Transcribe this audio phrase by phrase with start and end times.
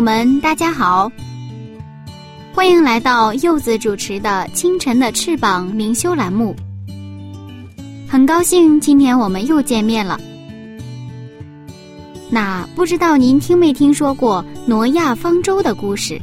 [0.00, 1.12] 友们，大家好，
[2.54, 6.56] 欢迎来到柚子主持的《清晨的翅膀》灵修栏目。
[8.08, 10.18] 很高兴今天我们又见面了。
[12.30, 16.18] 那不知道您听没听说过挪亚方舟的故事？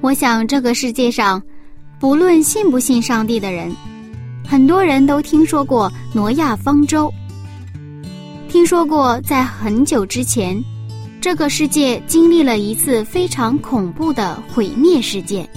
[0.00, 1.42] 我想这个世界上，
[1.98, 3.74] 不论信不信上帝的人，
[4.46, 7.12] 很多人都听说过挪亚方舟。
[8.48, 10.62] 听说过在很久之前，
[11.22, 15.48] 这个世界经历了一次非常恐怖的毁灭事件。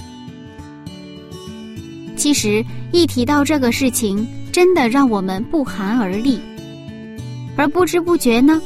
[2.14, 6.40] 其实，一提到这个事情，真的让我们不寒而栗。
[7.56, 8.62] 而不知不觉呢，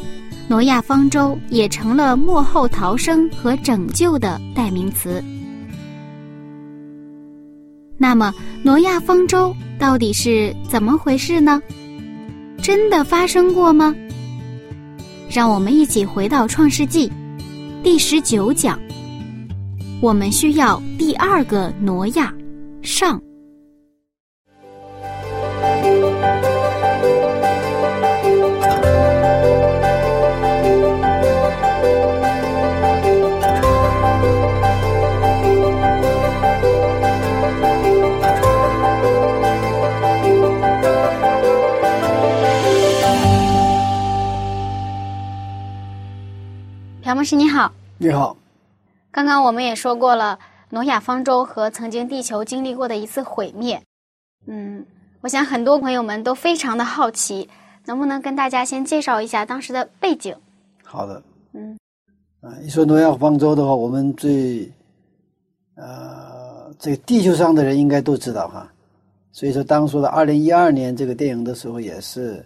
[0.47, 5.25] 挪亚方舟也成了幕后逃生和拯救的代名词。
[7.97, 8.31] 那么，
[8.63, 11.63] 挪亚方舟到底是怎么回事呢？
[12.61, 13.97] 真的发生过吗？
[15.31, 17.09] 让我们一起回到《创世纪》
[17.85, 18.77] 第十九讲。
[20.03, 22.35] 我们需要第二个挪亚
[22.83, 23.21] 上。
[47.21, 48.35] 老师你好，你好。
[49.11, 50.39] 刚刚我们也说过了，
[50.71, 53.79] 挪亚方舟和曾经地球经历过的一次毁灭。
[54.47, 54.83] 嗯，
[55.21, 57.47] 我想很多朋友们都非常的好奇，
[57.85, 60.35] 能不能跟大家先介绍一下当时的背景？
[60.83, 61.23] 好的。
[61.53, 61.77] 嗯，
[62.41, 64.73] 啊，一说挪亚方舟的话，我们最
[65.75, 68.67] 呃，这个地球上的人应该都知道哈。
[69.31, 72.43] 所以说，当初的二零一二年这个电影的时候，也是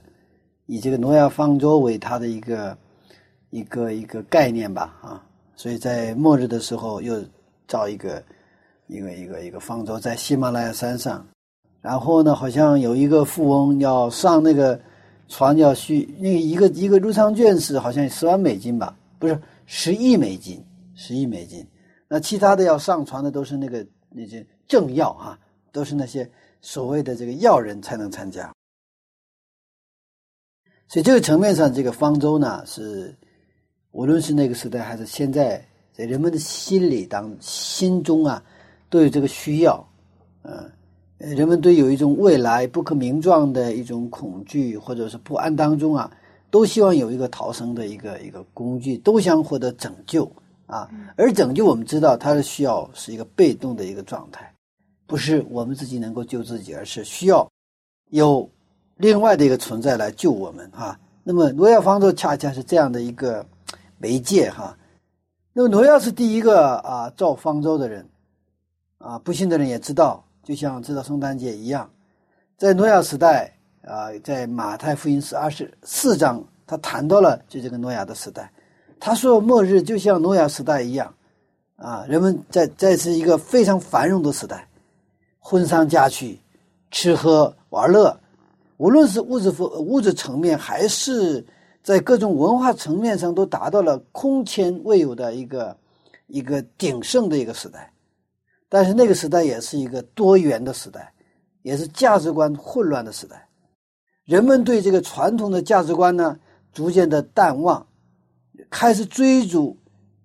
[0.67, 2.77] 以这个挪亚方舟为它的一个。
[3.55, 7.25] 一个一个概念吧，啊，所以在末日的时候又
[7.69, 8.21] 造一个
[8.89, 11.25] 一个一个一个方舟在喜马拉雅山上，
[11.81, 14.81] 然后呢，好像有一个富翁要上那个
[15.29, 20.61] 船要去，那一个一个入场券是好像十万美金吧，不是十亿美金，
[20.97, 21.65] 十亿美金。
[22.09, 25.39] 那其他的要上船的都是那个那些政要啊，
[25.71, 26.29] 都是那些
[26.61, 28.53] 所谓的这个要人才能参加。
[30.89, 33.15] 所以这个层面上，这个方舟呢是。
[33.95, 38.43] 无论是那个时代，还是现在，在人们的心里当心中啊，
[38.91, 39.89] 都有这个需要，
[40.43, 40.69] 嗯，
[41.19, 46.11] 人们对有一种未来不可名状的一种恐惧或者是不安当中啊，
[46.51, 50.29] 都希望有一个逃生的一个一个工具，都想获得拯救
[50.67, 50.91] 啊。
[51.15, 54.53] 而拯救，我们知道它的需要是一个被动的一个状态，
[55.07, 57.49] 不是我们自己能够救自己，而是需要
[58.11, 58.51] 有
[58.97, 60.99] 另外的一个存在来救我们啊。
[61.23, 63.47] 那么罗亚方舟恰恰是这样的一个。
[63.99, 64.77] 媒介哈，
[65.53, 68.07] 那么挪亚是第一个啊造方舟的人，
[68.99, 71.89] 啊不信的人也知道，就像知道圣诞节一样，
[72.59, 78.53] 在挪亚时代啊，在马太福音是二十四章，他谈到了就这个挪亚的时代，
[78.99, 81.15] 他说末日就像挪亚时代一样，
[81.77, 84.69] 啊人们在在是一个非常繁荣的时代，
[85.39, 86.39] 婚丧嫁娶，
[86.91, 88.19] 吃喝玩乐，
[88.77, 91.47] 无论是物质物质层面还是。
[91.85, 95.77] 在各种文化层面上都达到了空前未有的一个
[96.27, 97.93] 一个鼎盛的一个时代，
[98.71, 101.13] 但是那个时代也是一个多元的时代，
[101.61, 103.47] 也是价值观混乱的时代。
[104.25, 106.39] 人们对这个传统的价值观呢，
[106.73, 107.87] 逐渐的淡忘，
[108.71, 109.77] 开始追逐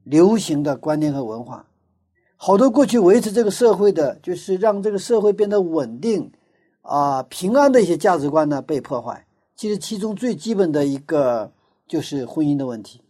[0.06, 1.68] 流行的观念和文化。
[2.38, 6.32] 好多过去维持这个社会的，就是让这个社会变得稳定
[6.84, 9.26] 啊平安的一些价值观呢，被破坏。
[9.60, 11.52] 其实其中最基本的一个
[11.86, 13.02] 就是婚姻的问题，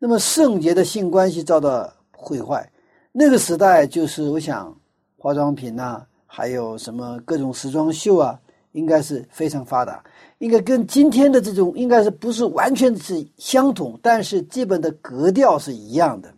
[0.00, 2.68] 那么圣洁的性关系遭到毁坏。
[3.12, 4.76] 那个时代就是我想
[5.16, 8.36] 化妆品呐，还有什么各种时装秀啊，
[8.72, 10.02] 应该是非常发达，
[10.38, 16.34] 应该跟今天的这种应该是不是完全是相同，但是基本的格调是一样的。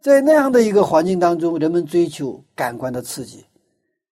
[0.00, 3.44] 在那样的一个环境当中，人们追求感官的刺激，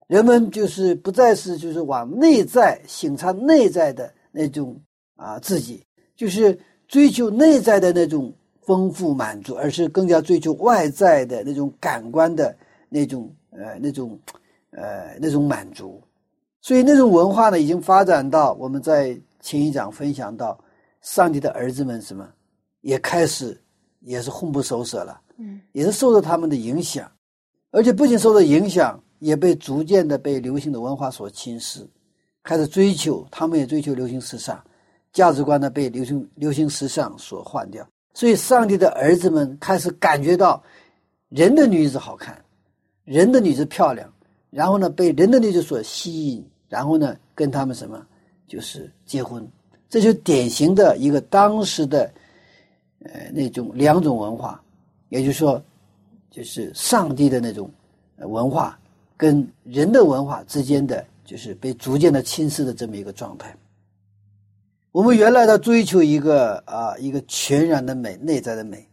[0.09, 4.79] 人们就是不再是就是往内在省察内在的那种
[5.15, 5.83] 啊自己，
[6.15, 8.31] 就是追求内在的那种
[8.61, 12.55] 丰富满足，而是更加追求外在的那种感官的
[12.91, 14.21] 那种呃那种
[14.73, 16.03] 呃那种满足。
[16.61, 20.63] 所以那种文化呢，已经发展到我们在前一讲分享到，
[21.01, 22.29] 上帝的儿子们什么
[22.83, 23.59] 也开始
[24.01, 27.11] 也是魂不守舍了，嗯，也是受到他们的影响，
[27.71, 29.03] 而且不仅受到影响。
[29.19, 31.87] 也被逐渐的被流行的文化所侵蚀，
[32.47, 34.63] 开始追求，他们也追求流行时尚，
[35.13, 37.85] 价值观呢被流行流行时尚所换掉。
[38.15, 40.63] 所以，上帝的儿子们开始感觉到
[41.29, 42.41] 人的女子好看，
[43.05, 44.09] 人的女子漂亮，
[44.49, 48.01] 然后呢被人的女子所吸引，然后呢跟他们什么
[48.47, 49.47] 就是结婚，
[49.91, 52.09] 这就典型的一个当时的
[53.03, 54.63] 呃那种两种文化，
[55.09, 55.61] 也就是说，
[56.31, 57.69] 就是上帝的那种
[58.19, 58.79] 文化。
[59.19, 63.55] 跟人的文化之间的，就是被逐渐的侵蚀的这么一个状态。
[64.93, 68.89] 我们原来的追求一个啊一个全然的美，内在的美。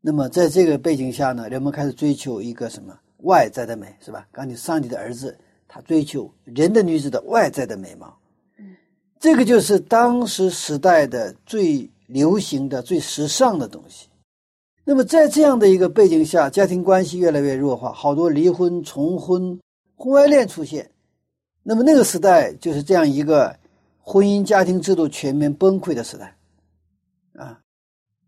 [0.00, 4.26] 那么在这个背景下呢，人们开始追求一个什么外在的美，是吧？
[4.32, 5.36] 刚你上帝的儿子
[5.68, 8.16] 他追求人的女子的外在的美貌。
[8.58, 8.74] 嗯，
[9.20, 14.08] 这个就是当时时代的最流行的、最时尚的东西。
[14.84, 19.58] 那么在这样的一个背景下，家庭关系越来越弱化，好多离婚、重婚、
[19.96, 20.90] 婚外恋出现。
[21.64, 23.58] 那么那个时代就是这样一个
[24.00, 26.36] 婚姻家庭制度全面崩溃的时代，
[27.34, 27.58] 啊，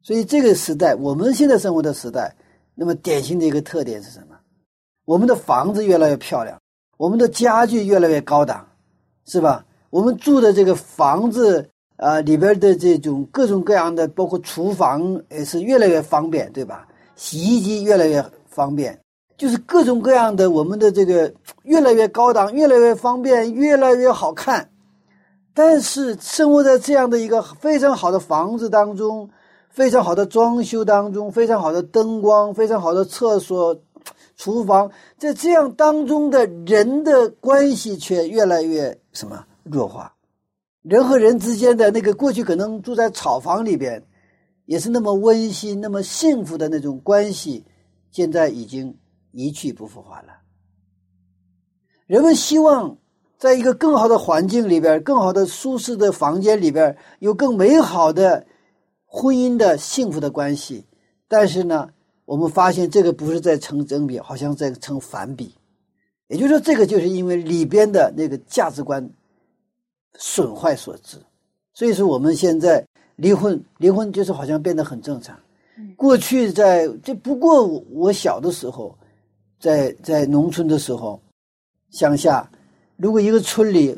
[0.03, 2.35] 所以这个时代，我们现在生活的时代，
[2.75, 4.37] 那么典型的一个特点是什么？
[5.05, 6.61] 我们的房子越来越漂亮，
[6.97, 8.67] 我们的家具越来越高档，
[9.27, 9.65] 是吧？
[9.91, 11.71] 我们住的这个房子。
[11.99, 16.87] 啊，里边的这种各种各样的，包括厨房也是越来越方便，对吧？
[17.15, 19.01] 洗衣机越来越方便，
[19.37, 21.33] 就是各种各样的，我们的这个
[21.65, 24.71] 越来越高档，越来越方便，越来越好看。
[25.53, 29.31] 但是生活在这样的一个非常好的房子当中，
[29.71, 33.79] 非常好的装修当中，非常好的灯光，非常好的厕所、
[34.37, 40.13] 厨房，在这样当中的人的关系却越来越什么弱化。
[40.83, 44.03] 人和人之间的那个过去可能住在草房里边，
[44.67, 47.65] 也是那么温馨、那么幸福的那种关系，
[48.13, 48.95] 现在已经
[49.37, 50.33] 一去不复返了。
[52.07, 52.97] 人们希望
[53.39, 58.47] 在一个更好的环境里边、更好的舒适的房间里边，有更美好的
[59.05, 60.85] 婚姻的幸福的关系。
[61.29, 61.91] 但是呢，
[62.25, 65.55] 我们发现这个不是在成正比，好像在成反比。
[66.29, 69.09] 也就是说，这个就是因为里边的那个价值观。
[70.19, 71.19] 损坏所致，
[71.75, 72.83] 所以说我们现在
[73.17, 75.39] 离婚，离婚就是好像变得很正常。
[75.95, 78.97] 过去在这不过我小的时候，
[79.59, 81.21] 在在农村的时候，
[81.91, 82.49] 乡下，
[82.97, 83.97] 如果一个村里，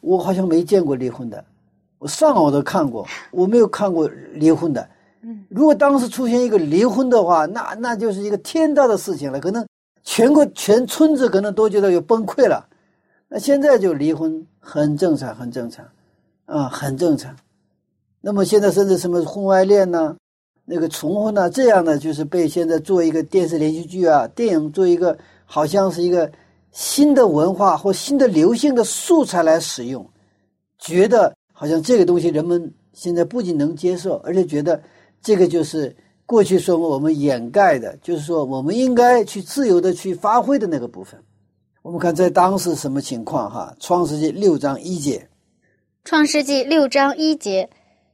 [0.00, 1.44] 我好像没见过离婚的，
[1.98, 4.88] 我上网都看过，我没有看过离婚的。
[5.50, 9.66] 如果当时出现一个离婚的话，那那就是一个天大的事情了，可能
[10.02, 12.66] 全国全村子可能都觉得要崩溃了。
[13.28, 15.86] 那现在就离婚很正常，很正常，
[16.46, 17.36] 啊，很正常。
[18.22, 20.16] 那么现在甚至什么婚外恋呢，
[20.72, 26.30] 那个重婚呢，这样的就是被现在做一个电视连续剧啊、电影做一个，好像是一个
[26.70, 30.08] 新的文化或新的流行的素材来使用，
[30.78, 34.80] 觉得好像这个东西人们现在不仅能接受，而且觉得
[35.20, 35.92] 这个就是
[36.24, 41.20] 过去说我们掩盖的，就是说我们应该去自由的去发挥的那个部分。
[41.82, 43.50] 我们看在当时什么情况？
[43.50, 45.18] 哈，《创世纪》六章一节，
[46.04, 47.68] 《创世纪》六章一节，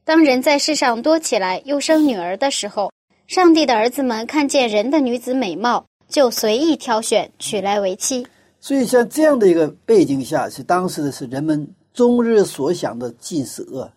[0.07, 2.89] 当人在世上多起来，又生女儿的时候，
[3.27, 8.25] 上帝的儿子们看见人的女子美貌，就随意挑选，娶来为妻。
[8.61, 13.91] 所以，像这样的一个背景下，是当时的是人们终日所想的尽是恶。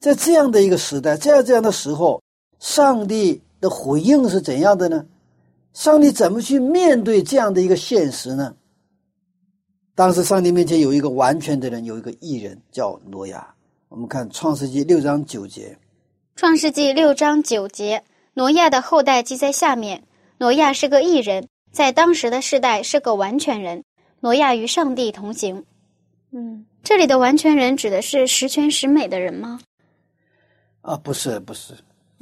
[0.00, 2.22] 在这样的一个时代，这样这样的时候，
[2.60, 5.06] 上帝的回应是怎样的呢？
[5.72, 8.54] 上帝怎么去面对这样的一个现实呢？
[9.94, 13.53] 当时上帝面前有一个完全的人，有一个艺人叫挪亚。
[13.94, 15.78] 我们看《创世纪》六章九节，
[16.40, 20.02] 《创世纪》六章九节，挪亚的后代记在下面。
[20.38, 23.84] 挪亚是个异人，在当时的世代是个完全人。
[24.18, 25.64] 挪亚与上帝同行。
[26.32, 29.60] 嗯，这里的完全人指的是十全十美的人吗？
[30.80, 31.72] 啊，不是，不是。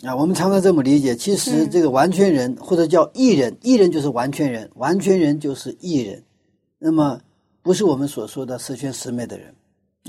[0.03, 1.17] 啊，我们常常这么理解。
[1.17, 6.23] 其实这个完全人或者叫异人，异人就是完全人，完全人就是异人。
[6.79, 7.19] 那么。
[7.65, 9.55] 不是我们所说的十全十美的人，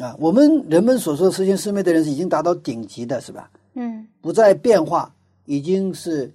[0.01, 3.50] 啊，我们人们所说的十全十美的人是已经达到顶级的，是吧？
[3.75, 5.13] 嗯，不再变化，
[5.45, 6.31] 已经是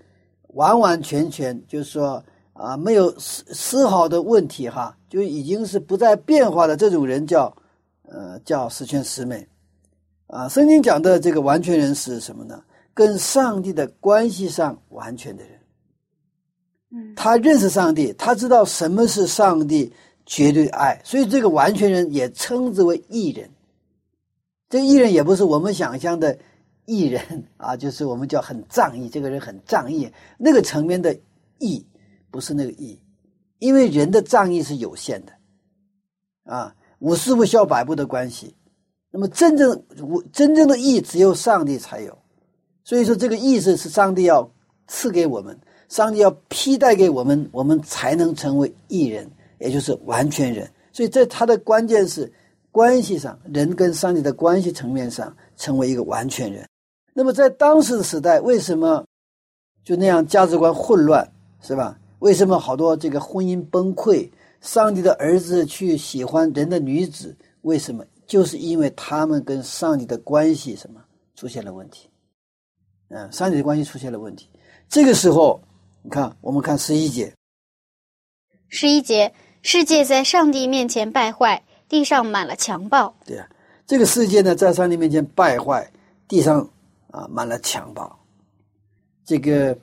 [0.55, 2.23] 完完全全，就是说
[2.53, 7.53] 啊，没有丝丝毫的问题哈，就已经是不再变化的这种人叫
[8.03, 9.47] 呃叫十全十美
[10.29, 10.49] 啊。
[10.49, 12.62] 圣经讲的这个完全人是什么呢？
[12.95, 15.53] 跟上帝的关系上完全的人。
[16.91, 19.93] 嗯，他认识上帝，他知道什么是上帝
[20.29, 23.49] 绝对爱，所以这个完全人也称之为义人。
[24.69, 26.39] 这个义人也不是我们想象的
[26.85, 31.19] 义人啊， 就是我们叫很仗义，这个人很仗义，那个层面的
[31.59, 31.85] 义
[32.31, 33.01] 不是那个义，
[33.59, 35.33] 因为人的仗义是有限的，
[36.45, 38.55] 啊，五十步笑百步的关系。
[39.11, 42.19] 那么真正我真正的义只有上帝才有，
[42.85, 44.49] 所以说这个义是是上帝要
[44.87, 45.59] 赐给我们。
[45.89, 49.27] 上帝要披戴给我们，我们才能成为艺人，
[49.59, 50.71] 也就是完全人。
[50.93, 52.33] 所以，在他的关键是
[52.71, 56.69] 关系上，人跟上帝的关系层面上成为一个完全人。
[57.12, 59.05] 那么，在当时的时代，为什么
[59.85, 61.99] 就那样价值观混乱，是吧？
[62.19, 64.31] 为什么好多这个婚姻崩溃？
[64.61, 68.05] 上帝的儿子去喜欢人的女子，为什么？
[68.27, 71.00] 就是因为他们跟上帝的关系什么
[71.35, 72.09] 出现了问题？
[73.09, 74.49] 嗯，上帝的关系出现了问题。
[74.88, 75.61] 这个时候。
[76.00, 77.35] 你看，我们看十一节。
[78.69, 79.31] 十一节，
[79.62, 83.15] 世界在上帝面前败坏，地上满了强暴。
[83.25, 83.49] 对呀，
[83.87, 85.91] 这个世界呢，在上帝面前败坏，
[86.27, 86.67] 地上
[87.11, 88.19] 啊满了强暴。
[89.25, 89.77] 这个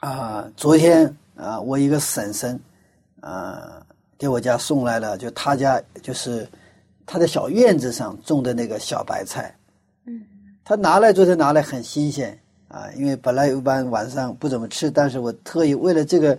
[0.00, 2.58] 啊，昨天啊，我一个婶婶
[3.20, 3.84] 啊，
[4.16, 6.48] 给我家送来了，就他家就是
[7.04, 9.54] 他的小院子上种的那个小白菜。
[10.06, 10.24] 嗯，
[10.64, 12.38] 他拿来，昨天拿来很新鲜。
[12.68, 16.36] 啊，因为本来一般晚上不怎么吃，但是我特意为了这个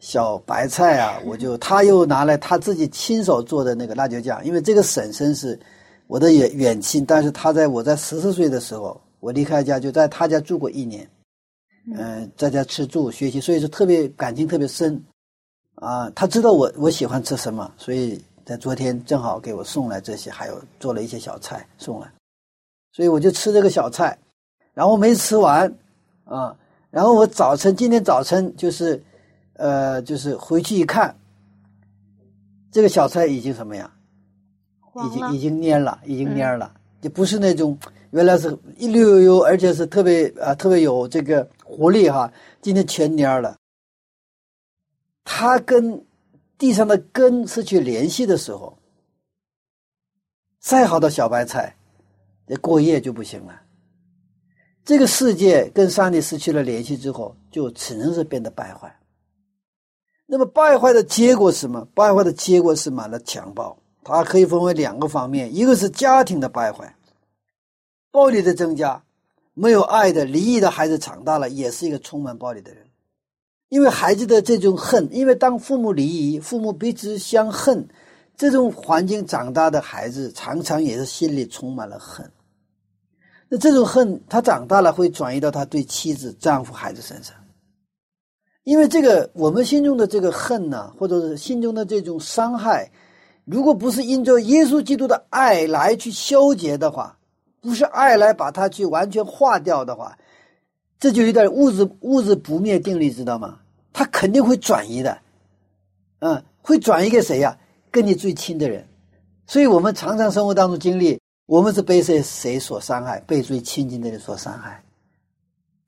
[0.00, 4.44] 小白菜啊，我就他又拿来他自己亲手做的那个辣椒酱。
[4.44, 5.58] 因为这个婶婶是
[6.06, 11.08] 我的远远亲，但是他在我在十四岁的时候，我离开家就在他家住过一年，
[11.96, 15.02] 嗯，在家吃住学习，所以说特别感情特别深。
[15.74, 22.12] 啊，他知道我我喜欢吃什么，所以在昨天正好给我送来这些，还有做了一些小菜送来，
[22.92, 24.18] 所以我就吃这个小菜。
[24.74, 25.72] 然后没吃完，
[26.24, 26.56] 啊，
[26.88, 29.02] 然后我早晨今天早晨就是，
[29.58, 31.14] 呃，就是回去一看，
[32.72, 33.92] 这个小菜已经什么呀？
[35.06, 37.78] 已经已经蔫了，已经蔫了，就不是那种
[38.10, 42.32] 原来是一溜悠悠，而且是特别啊特别有这个活力哈。
[42.60, 43.56] 今天全蔫了。
[45.22, 46.04] 它跟
[46.56, 48.76] 地上的根失去联系的时候，
[50.58, 51.76] 再好的小白菜，
[52.46, 53.60] 这过夜就不行了。
[54.84, 58.97] 这个世界跟上帝失去了联系之后，就只能是变得败坏。
[60.30, 61.88] 那么败坏的结果是什么？
[61.94, 63.78] 败坏的结果是满了强暴。
[64.04, 66.94] 它可以分为两个方面：一个是家庭的败坏，
[68.10, 69.02] 暴力的增加；
[69.54, 72.84] 没有爱的离异的孩子长大了，也是一个充满暴力的人。
[73.70, 77.88] 因为孩子的这种恨，因为当父母离异，父母彼此相恨，
[78.36, 82.30] 这种环境长大的孩子，常常也是心里充满了恨。
[83.48, 87.34] 那这种恨，他长大了会转移到他对妻子、丈夫、孩子身上，
[88.68, 92.90] 因为这个我们心中的这个恨呢，或者是心中的这种伤害，
[93.46, 97.16] 如果不是因着耶稣基督的爱来去消解的话，
[97.62, 100.18] 不是爱来把它去完全化掉的话，
[101.00, 103.58] 这就有点物质物质不灭定律，知道吗？
[103.94, 105.16] 他肯定会转移的，
[106.18, 107.56] 嗯，会转移给谁呀？
[107.90, 108.86] 跟你最亲的人。
[109.46, 111.18] 所以我们常常生活当中经历。
[111.46, 113.18] 我们是被谁谁所伤害？
[113.20, 114.84] 被最亲近的人所伤害，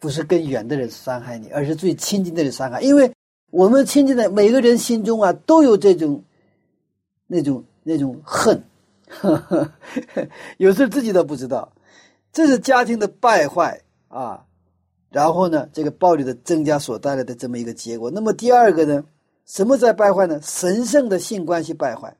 [0.01, 2.81] 不是更远的人伤害你，而是最亲近的人伤害。
[2.81, 3.13] 因为
[3.51, 6.25] 我们亲近的每个人心中啊，都有这种
[7.27, 8.65] 那种那种恨，
[10.57, 11.71] 有时候自己都不知道。
[12.33, 14.45] 这是家庭的败坏啊，
[15.11, 18.11] 然后呢，这个暴力的增加所带来的这么一个结果。
[18.11, 19.05] 那么第二个呢，
[19.45, 20.41] 什么在败坏呢？
[20.43, 22.17] 神圣的性关系败坏，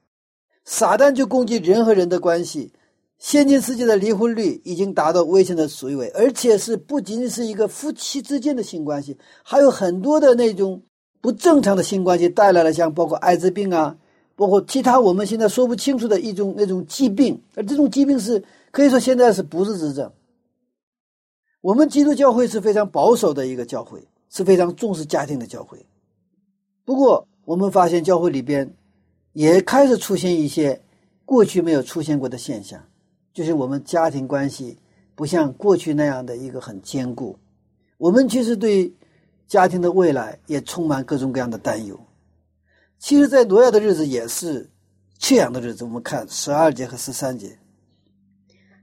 [0.65, 2.73] 撒旦就攻击人和人的关系。
[3.21, 10.83] 现今世界的离婚率已经达到危险的水位，而且是不仅仅是一个夫妻之间的性关系，还有很多的那种
[11.21, 13.95] 不正常的性关系带来了像包括艾滋病啊，
[14.35, 20.11] 包括其他我们现在说不清楚的一种那种疾病，而这种疾病是可以说现在是不治之症。
[21.61, 25.85] 我们基督教会是非常保守的一个教会，是非常重视家庭的教会。
[26.87, 28.75] 不过我们发现教会里边
[29.35, 30.81] 也开始出现一些
[31.27, 32.83] 过去没有出现过的现象。
[33.33, 34.77] 就是我们家庭关系
[35.15, 37.39] 不像过去那样的一个很坚固，
[37.99, 38.93] 我们其实对
[39.47, 41.99] 家庭的未来也充满各种各样的担忧。
[42.99, 44.69] 其实，在挪亚的日子也是
[45.19, 45.85] 这样的日子。
[45.85, 47.59] 我们看十二节和十三节，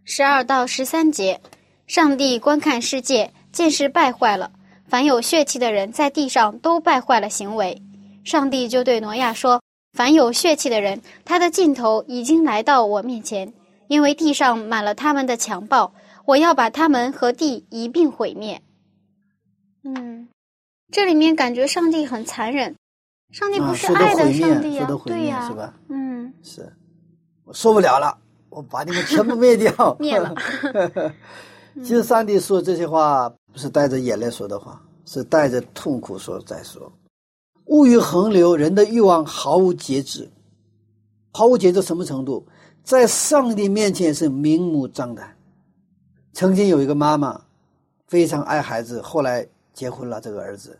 [0.04, 1.40] 十二到十三节，
[1.86, 4.52] 上帝观看世界，见识败坏了，
[4.88, 7.82] 凡有血气的人在地上都败坏了行为，
[8.24, 9.62] 上帝就对挪亚说
[9.94, 13.54] ：“凡有血气的人，他的尽头已经来到我面前，
[13.88, 15.94] 因为地上满了他们的强暴，
[16.26, 18.62] 我要把他们和地一并毁灭。”
[19.84, 20.28] 嗯，
[20.92, 22.76] 这里面感觉上帝很残忍，
[23.32, 25.74] 上帝不是爱的上帝呀，对呀，是吧？
[25.90, 26.74] 嗯，是，
[27.46, 28.18] 我受不了了，
[28.50, 30.36] 我把你们全部灭掉，灭了。
[31.84, 36.92] 其实上帝说这些话不是带着眼泪说的话，是带着痛苦说在说。
[37.68, 40.30] 物欲横流，人的欲望毫无节制，
[41.32, 42.46] 毫无节制什么程度？
[42.88, 45.36] 在上帝面前是明目张胆。
[46.32, 47.42] 曾经有一个妈妈
[48.08, 50.80] 非常爱孩子，后来结婚了这个儿子，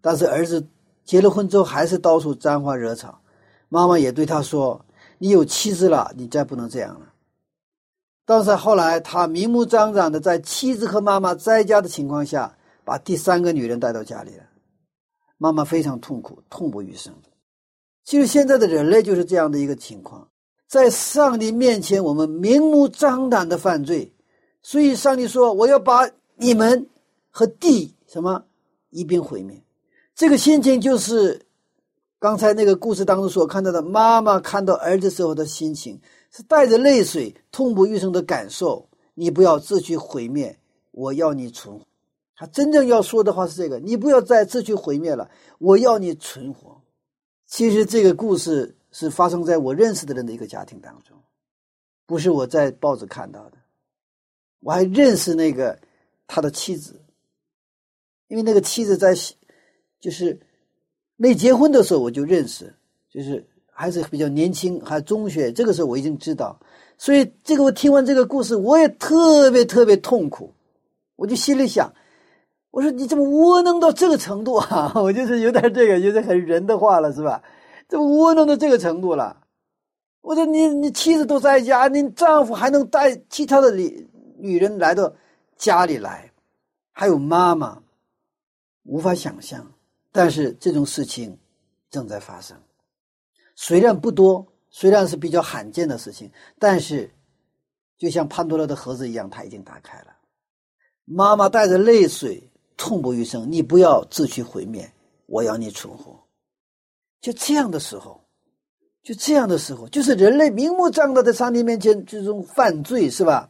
[0.00, 0.66] 但是儿子
[1.04, 3.20] 结了婚之后还是到处沾花惹草，
[3.68, 4.82] 妈妈也对他说
[5.18, 7.12] ：“你有妻子了，你再不能这样了。”
[8.24, 14.44] 但是后来他明目张胆的在妻子和妈妈在家的情况下，把第三个女人带到家里了。
[15.36, 17.12] 妈妈非常痛苦，痛不欲生。
[18.02, 20.26] 其实现在的人类就是这样的一个情况，
[20.74, 24.12] 在上帝面前，我们明目张胆的犯罪，
[24.60, 26.84] 所以上帝说：“我要把你们
[27.30, 28.44] 和地什么
[28.90, 29.62] 一并毁灭。”
[30.16, 31.40] 这个心情就是
[32.18, 36.00] 刚才那个故事当中所看到的妈妈看到儿子时候的心情，
[36.32, 38.88] 是带着泪水、痛不欲生的感受。
[39.14, 40.58] 你不要自取毁灭，
[40.90, 41.86] 我要你存活。
[42.34, 46.82] 他真正要说的话是这个：你不要再自取毁灭了，我要你存活。
[47.46, 51.16] 其实这个故事是发生在我认识的人的一个家庭当中，
[52.06, 53.58] 不是我在报纸看到的。
[54.60, 55.76] 我还认识那个
[56.28, 56.94] 他的妻子，
[58.28, 59.12] 因为那个妻子在
[59.98, 60.38] 就是
[61.16, 62.72] 没结婚的时候我就认识，
[63.10, 65.52] 就是还是比较年轻，还中学。
[65.52, 66.56] 这个时候我已经知道，
[66.96, 70.54] 所以这个我听完这个故事，我也特别特别痛苦，
[71.16, 71.92] 我就心里想。
[72.70, 74.92] 我说你怎么窝囊到这个程度啊？
[75.02, 77.42] 我就是有点这个，有点很人的话了，是吧？
[77.88, 79.44] 这窝囊到这个程度了？
[80.20, 85.14] 我说你你妻子都在家，你丈夫还能带其他的女女人来到
[85.56, 86.32] 家里来，
[86.92, 87.82] 还有妈妈，
[88.84, 89.70] 无法想象。
[90.10, 91.38] 但是这种事情
[91.90, 92.56] 正在发生，
[93.54, 97.10] 虽然不多，虽然是比较罕见的事情，但是
[97.98, 100.06] 就像潘多拉的盒子一样，它已经打开了。
[101.04, 102.50] 妈妈带着泪水。
[102.76, 104.92] 痛不欲生，你不要自取毁灭，
[105.26, 106.23] 我要你存活。
[107.24, 108.20] 就这样的时候，
[109.02, 113.48] 就这样的时候，就是人类明目张胆在上帝面前这种犯罪，是吧？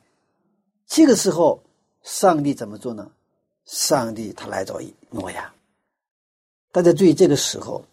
[0.86, 1.60] 这个时候，
[2.04, 3.10] 上帝怎么做呢？
[3.64, 4.78] 上帝他来找
[5.10, 5.52] 诺亚。
[6.70, 7.84] 大家注意，这个时候，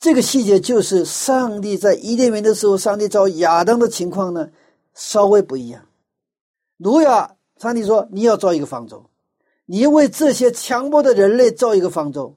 [0.00, 4.50] 这个细节就是上帝在伊甸园的时候，上帝找亚当的情况呢，
[4.92, 5.86] 稍微不一样。
[6.78, 9.08] 诺亚，上帝说你要造一个方舟。
[9.66, 12.34] 你为这些强迫的人类造一个方舟，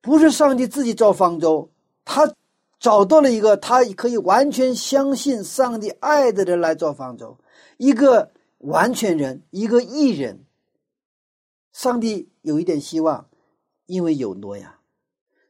[0.00, 1.68] 不是上帝自己造方舟，
[2.04, 2.34] 他
[2.78, 7.38] 找到了一个他可以完全相信上帝爱的人来造方舟，
[7.76, 10.44] 一个完全人，一个艺人。
[11.72, 13.26] 上帝有一点希望，
[13.86, 14.78] 因为有挪亚，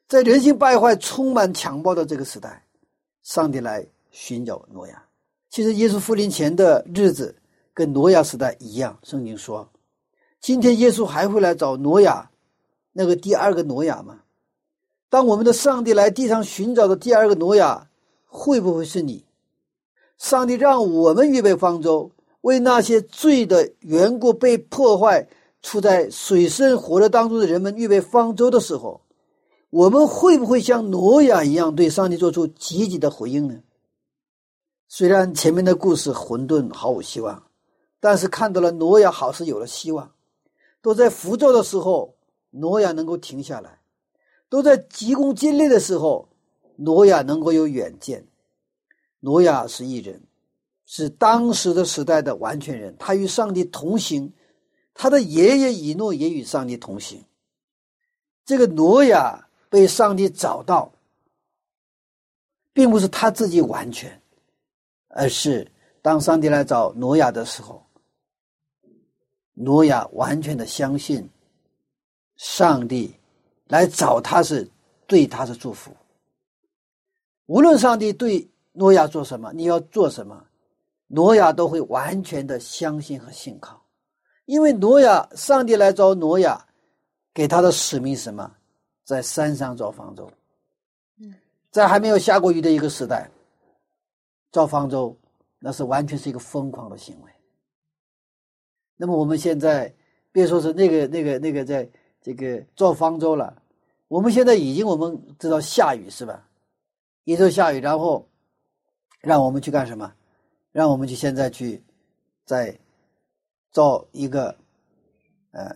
[0.06, 2.64] 在人性败坏、充满强暴的这个时代，
[3.22, 5.04] 上帝来寻找挪亚。
[5.50, 7.34] 其实耶稣复临前的日子
[7.74, 9.68] 跟挪亚时代一样，圣经说。
[10.40, 12.30] 今天耶稣还会来找挪亚，
[12.92, 14.21] 那个第二个挪亚吗？
[15.12, 17.86] 当我们的上帝来地上寻找的第二个挪亚，
[18.26, 19.26] 会不会是你？
[20.16, 25.28] 上帝让我们预备方舟，为那些罪的缘故被破坏、
[25.60, 29.02] 处在水深火热当中的人们预备方舟的时候，
[29.68, 33.58] 我们会不会像挪亚一样对上帝做出积极的回应呢？
[34.88, 37.42] 虽然前面的故事混沌毫无希望，
[38.00, 40.10] 但是看到了挪亚好似有了希望。
[40.80, 42.14] 都在浮躁的时候，
[42.48, 43.81] 挪亚能够停下来；
[44.52, 46.28] 都在急功近利的时候，
[46.76, 48.22] 挪亚能够有远见。
[49.20, 50.22] 挪亚是一人，
[50.84, 54.30] 是当时的时代的完全人，他与上帝同行。
[54.92, 57.24] 他的爷爷以诺也与上帝同行。
[58.44, 60.92] 这个挪亚被上帝找到，
[62.74, 64.20] 并不是他自己完全，
[65.08, 65.66] 而是
[66.02, 67.82] 当上帝来找挪亚的时候。
[69.54, 71.26] 挪亚完全的相信
[72.36, 73.14] 上帝
[73.72, 74.68] 来找他是
[75.06, 75.90] 对他的祝福。
[77.46, 80.44] 无论上帝对诺亚做什么，你要做什么，
[81.06, 83.82] 诺亚都会完全的相信和信靠。
[84.44, 86.66] 因为诺亚，上帝来找诺亚，
[87.32, 88.54] 给他的使命什么，
[89.04, 90.30] 在山上造方舟。
[91.70, 93.30] 在还没有下过雨的一个时代，
[94.50, 95.16] 造方舟
[95.58, 97.30] 那是完全是一个疯狂的行为。
[98.98, 99.94] 那么我们现在
[100.30, 101.88] 别说是那个、那个、那个，在
[102.20, 103.61] 这个造方舟了，
[104.12, 106.46] 我们现在已经我们知道下雨是吧？
[107.24, 108.28] 一周下雨，然后
[109.22, 110.12] 让我们去干什么？
[110.70, 111.82] 让我们去现在去
[112.44, 112.78] 再
[113.70, 114.54] 造一个
[115.52, 115.74] 呃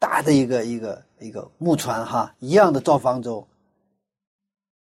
[0.00, 3.46] 大的一个一个一个木船哈，一样的造方舟。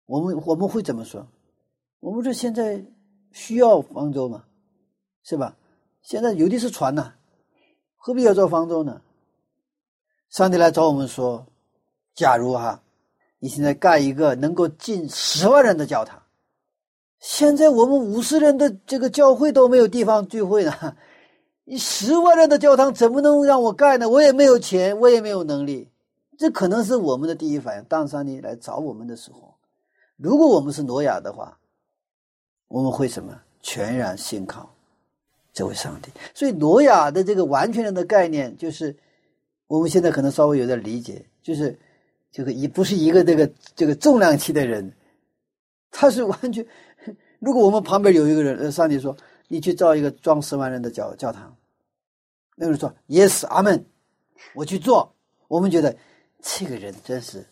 [0.07, 1.29] 我们我们会怎么说？
[1.99, 2.83] 我们说现在
[3.31, 4.47] 需要方舟吗？
[5.23, 5.55] 是吧？
[6.01, 7.13] 现在有的是船呐，
[7.97, 9.03] 何必要造方舟呢？
[10.31, 11.47] 上帝来找我们说。
[12.15, 12.83] 假如哈，
[13.39, 16.23] 你现在盖一个能够进十万人的教堂，
[17.19, 20.97] 现在我们五十人的这个教会都没有地方聚会呢，
[21.65, 24.09] 你 十万人的教堂怎么能让我盖呢？
[24.09, 25.89] 我也没有钱，我也没有能力，
[26.37, 27.85] 这可能是我们的第一反应。
[27.85, 29.55] 当上帝来找我们的时候，
[30.17, 31.59] 如果我们是挪亚的话，
[32.69, 33.41] 我们会什么？
[33.63, 34.69] 全然信靠
[35.53, 36.11] 这位上帝。
[36.35, 38.95] 所以挪亚的这个完全人的概念，就是
[39.67, 41.79] 我们现在可能稍微有点理解，就是。
[42.31, 44.95] 这个一不是一个这个这个重量级的人，
[45.91, 46.65] 他是完全。
[47.41, 49.17] 如果我们旁边有一个人，上帝说
[49.49, 51.57] 你去造一个装十万人的教教堂，
[52.55, 53.85] 那个人说 Yes，阿门，
[54.55, 55.15] 我去做。
[55.49, 55.97] 我们觉得
[56.41, 57.45] 这个人真是，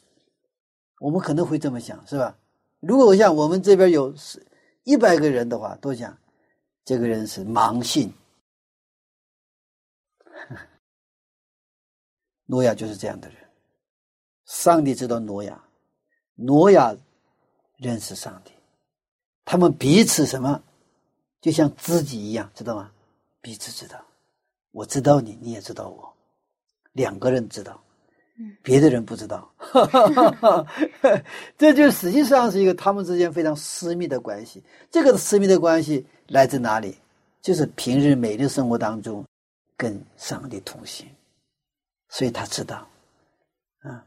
[1.00, 2.38] 我们可能会这么想，是吧？
[2.80, 4.46] 如果我想我们这边有是
[4.84, 6.16] 一百个人的话，都想
[6.84, 8.12] 这个人是盲信。
[12.46, 13.37] 诺亚就是这样的人。
[14.48, 15.62] 上帝知道挪亚，
[16.34, 16.96] 挪亚
[17.76, 18.52] 认识上帝，
[19.44, 20.62] 他们彼此什么，
[21.40, 22.90] 就像知己一样，知道吗？
[23.42, 24.02] 彼此知道，
[24.72, 26.10] 我知道你，你也知道我，
[26.92, 27.78] 两个人知道，
[28.62, 29.52] 别的人不知道，
[31.58, 34.64] 这就实际上是一个他们之间非常私密的关系。
[34.90, 36.96] 这个私密的关系来自哪里？
[37.42, 39.24] 就是平日每日生活当中
[39.76, 41.06] 跟上帝同行，
[42.08, 42.88] 所以他知道，
[43.80, 44.04] 啊。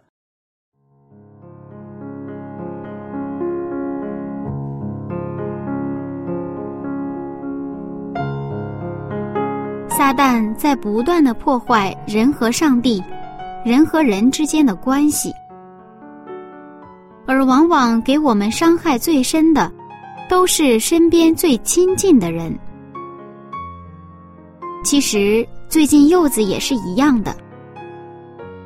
[10.02, 13.04] 撒旦在不断的破坏人和上帝、
[13.64, 15.32] 人和人之间的关系，
[17.28, 19.72] 而往往给我们伤害最深的，
[20.28, 22.52] 都是身边最亲近的人。
[24.84, 27.36] 其实最近柚子也是一样的，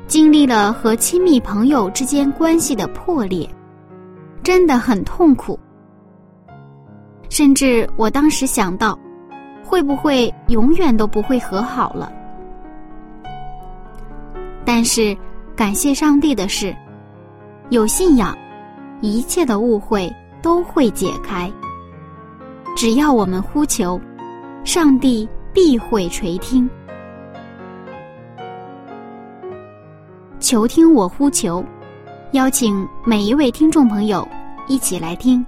[0.06, 3.46] 经历了和亲密朋友之间关系的破裂，
[4.42, 5.60] 真的很痛苦。
[7.28, 8.98] 甚至我当时想到。
[9.66, 12.12] 会不会永远都不会和好了？
[14.64, 15.16] 但是
[15.56, 16.74] 感谢上帝的是，
[17.70, 18.36] 有信仰，
[19.00, 21.50] 一切的误会都会解开。
[22.76, 24.00] 只要我们呼求，
[24.64, 26.68] 上帝必会垂听。
[30.38, 31.64] 求听我呼求，
[32.32, 34.26] 邀请每一位听众朋友
[34.68, 35.44] 一起来听。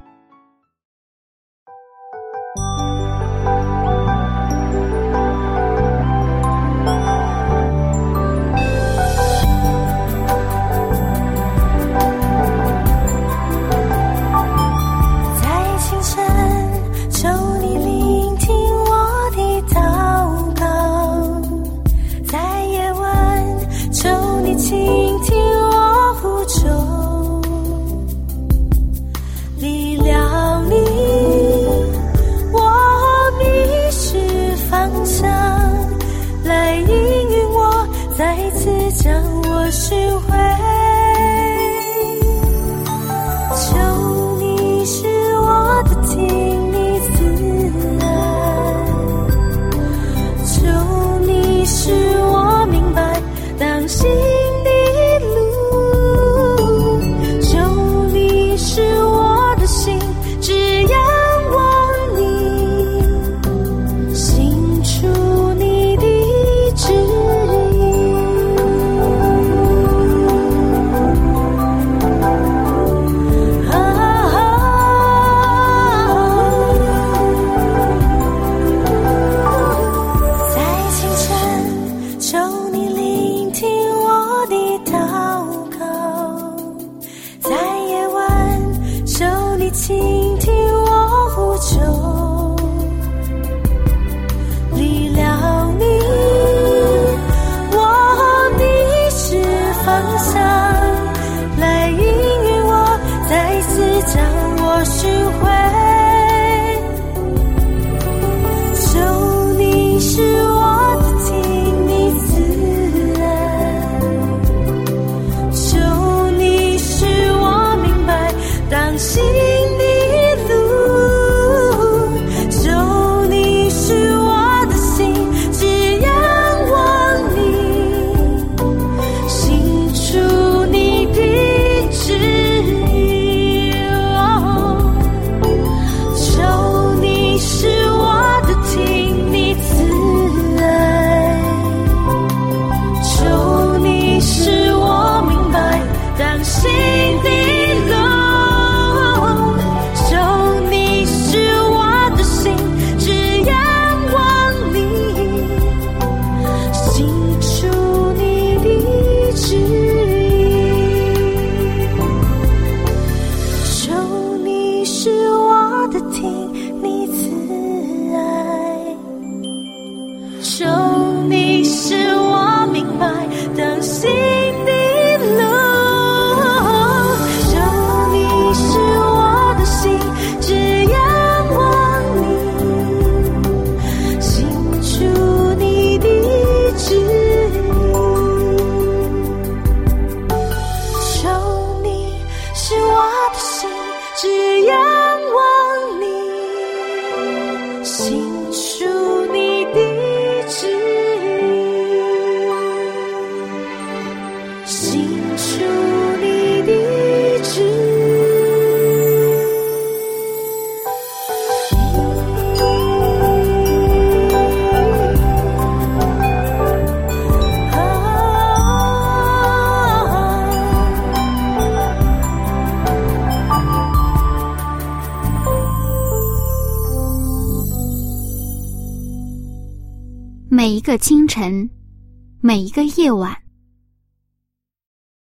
[232.40, 233.36] 每一个夜晚。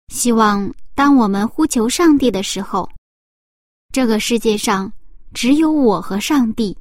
[0.09, 2.89] 希望当我们呼求上帝的时候，
[3.93, 4.91] 这个世界上
[5.33, 6.77] 只有我和上帝，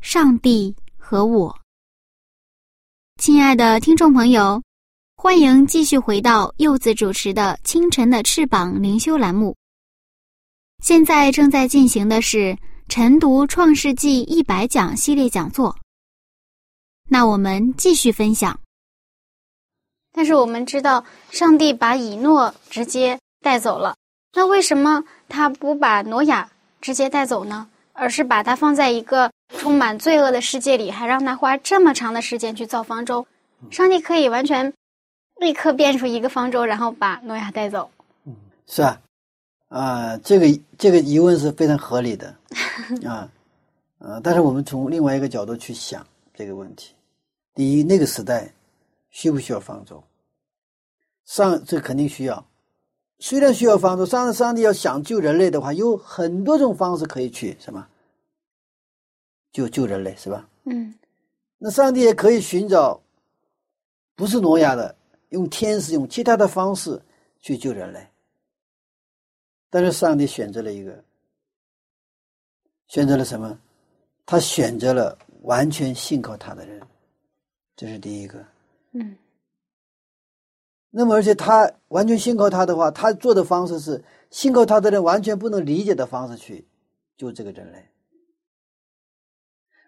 [0.00, 1.56] 上帝和我。
[3.18, 4.62] 亲爱的听众朋友，
[5.16, 9.56] 欢迎继续回到柚子主持的《清晨的翅膀》灵修栏目。
[10.82, 12.54] 现在正在进行的是
[12.88, 15.74] 晨读创世纪一百讲系列讲座。
[17.08, 18.58] 那我们继续分享。
[20.16, 23.94] 但是我们知道，上帝把以诺直接带走了，
[24.32, 26.50] 那为什么他不把挪亚
[26.80, 27.68] 直接带走呢？
[27.92, 33.26] 而是把他放在一个充满罪恶的世界里，还让他花这么长的时间去造方舟？
[33.70, 34.72] 上帝可以完全
[35.38, 37.90] 立刻变出一个方舟，然后把诺亚带走。
[38.24, 38.34] 嗯
[38.66, 39.00] 是啊，
[39.68, 42.34] 啊、这个这个疑问是非常合理的，
[43.06, 43.28] 啊，
[43.98, 46.94] 呃，但是我们从另外一个角度去想这个问题。
[47.54, 48.50] 第一，那个时代
[49.16, 50.04] 需不需要方舟？
[51.24, 52.46] 上这肯定需要。
[53.18, 57.88] 虽然需要方舟，上上帝要想救人类的话，有很多种方式可以去什么
[59.52, 60.46] 救救人类，是吧？
[60.64, 60.94] 嗯
[61.56, 63.00] 那上帝也可以寻找
[64.14, 64.94] 不是挪亚的，
[65.30, 67.00] 用天使、用其他的方式
[67.40, 68.06] 去救人类。
[69.70, 71.02] 但是上帝选择了一个，
[72.88, 73.58] 选择了什么？
[74.26, 76.82] 他选择了完全信靠他的人，
[77.74, 78.44] 这是第一个。
[78.98, 79.16] 嗯
[80.90, 86.66] 那么，而且他完全信靠他的话，他做的方式是信靠他的人完全不能理解的方式去
[87.18, 87.90] 救这个人类，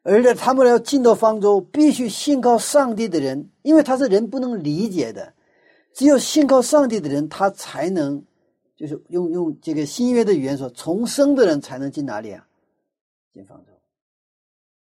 [0.02, 5.32] 而且他们要进到方舟，必须信靠上帝的人，因为他是人不能理解的，
[5.94, 8.22] 只有信靠上帝的人，他才能，
[8.76, 12.46] 就是用用这个新约的语言说，重生的人才能进哪里啊？
[13.32, 13.72] 进方舟。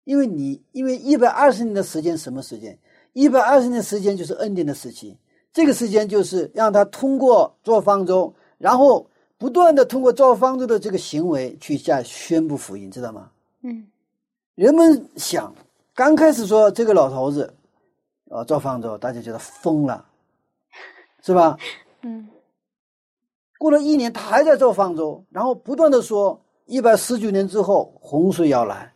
[0.03, 2.77] 因为你因为一百二十年的时间，什么时间？
[3.13, 5.17] 一百二十年时间就是恩典的时期。
[5.51, 13.29] 这个时间就是让他通过做方舟，然后不断的通过造方舟的这个行为去下宣布福音，知道吗？
[13.61, 13.87] 嗯
[14.55, 15.53] 人们想，
[15.93, 17.53] 刚开始说这个老头子，
[18.29, 20.05] 啊，造方舟，大家觉得疯了，
[21.21, 21.57] 是吧？
[22.01, 22.27] 嗯
[23.59, 28.91] 过了一年，他还在造方舟，然后不断的说，一百十九年之后洪水要来，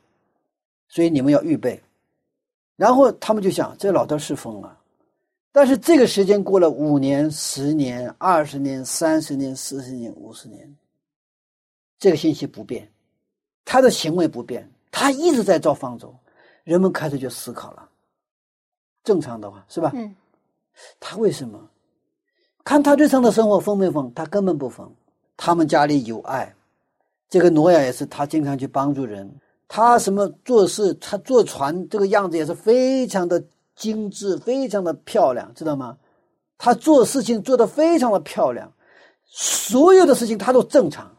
[0.90, 1.82] 所以你们要预备。
[2.78, 4.80] 然后他们就想，这老头是疯了。
[5.52, 10.74] 但是这个时间过了五年、十年、二十年、三十年、四十年、五十年，
[12.00, 12.90] 这个信息不变，
[13.66, 16.16] 他的行为不变，他一直在造方舟，
[16.64, 17.90] 人们开始就思考了。
[19.04, 19.92] 正常的话是吧？
[19.96, 20.16] 嗯
[21.00, 21.60] 他为什么？
[22.64, 24.14] 看他日常的生活疯没疯？
[24.14, 24.94] 他根本不疯。
[25.36, 26.54] 他们家里有爱，
[27.30, 29.28] 这个挪亚也是，他经常去帮助人。
[29.68, 33.44] 他什么做事，他坐船这个样子也是非常的
[33.76, 35.98] 精致，非常的漂亮，知道吗？
[36.58, 38.74] 他做事情做得非常的漂亮，
[39.26, 41.18] 所有的事情他都正常，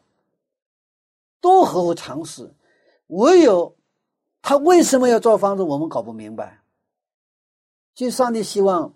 [1.41, 2.53] 都合乎常识。
[3.09, 3.77] 唯有
[4.43, 6.61] 他为什么要造方子，我们搞不明白。
[7.95, 8.95] 其实上帝希望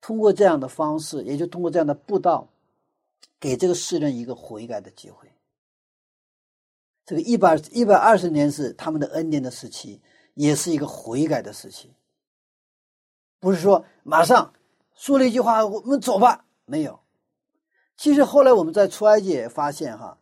[0.00, 2.48] 通过这样的方式，也就通过这样的布道，
[3.40, 5.27] 给这个世人一个悔改的机会。
[7.08, 9.98] 这个一百一百二十年是他们的恩典的时期，
[10.34, 11.90] 也是一个悔改的时期。
[13.40, 14.52] 不是说马上
[14.94, 17.00] 说了一句话，我们走吧，没有。
[17.96, 20.18] 其实后来我们在出埃及也发现哈，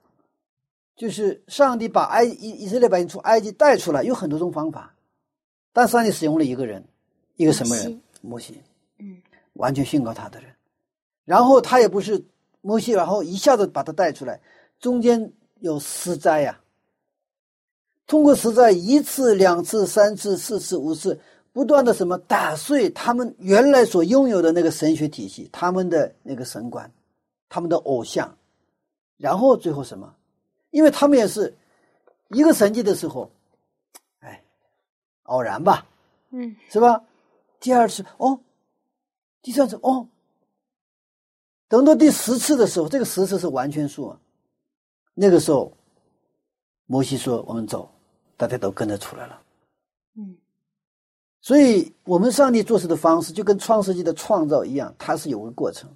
[0.95, 4.95] 就是上帝把埃以以色列百姓从埃及带出来，有很多种方法，
[5.73, 6.87] 但上帝使用了一个人，
[7.35, 8.01] 一个什么人？
[8.21, 8.63] 摩西。
[8.99, 9.21] 嗯
[9.55, 10.55] 完全信靠他的人，
[11.25, 12.25] 然后他也不是
[12.61, 14.41] 摩西，然后一下子把他带出来，
[14.79, 16.61] 中间有私灾呀、
[18.07, 21.19] 通过实在一次、两次、三次、四次、五次，
[21.53, 26.89] 不断的什么打碎他们原来所拥有的那个神学体系，他们的那个神观，
[27.49, 28.37] 他们的偶像，
[29.17, 30.15] 然后最后什么？
[30.71, 31.53] 因为他们也是
[32.29, 33.29] 一个神迹的时候，
[34.21, 34.45] 哎，
[35.25, 35.87] 偶然吧，
[36.31, 37.03] 嗯是吧？
[37.59, 38.39] 第二次哦，
[39.43, 40.07] 第三次哦，
[41.67, 44.21] 等到第十次的时候，这个十次是完全数啊，
[45.15, 45.73] 那个时候，
[46.87, 47.91] 摩西说：“我们走。”
[48.37, 49.43] 大家都跟着出来了。
[50.17, 50.37] 嗯，
[51.41, 55.89] 所以，我们上帝做事的方式就跟创世纪的创造一样，它是有个过程。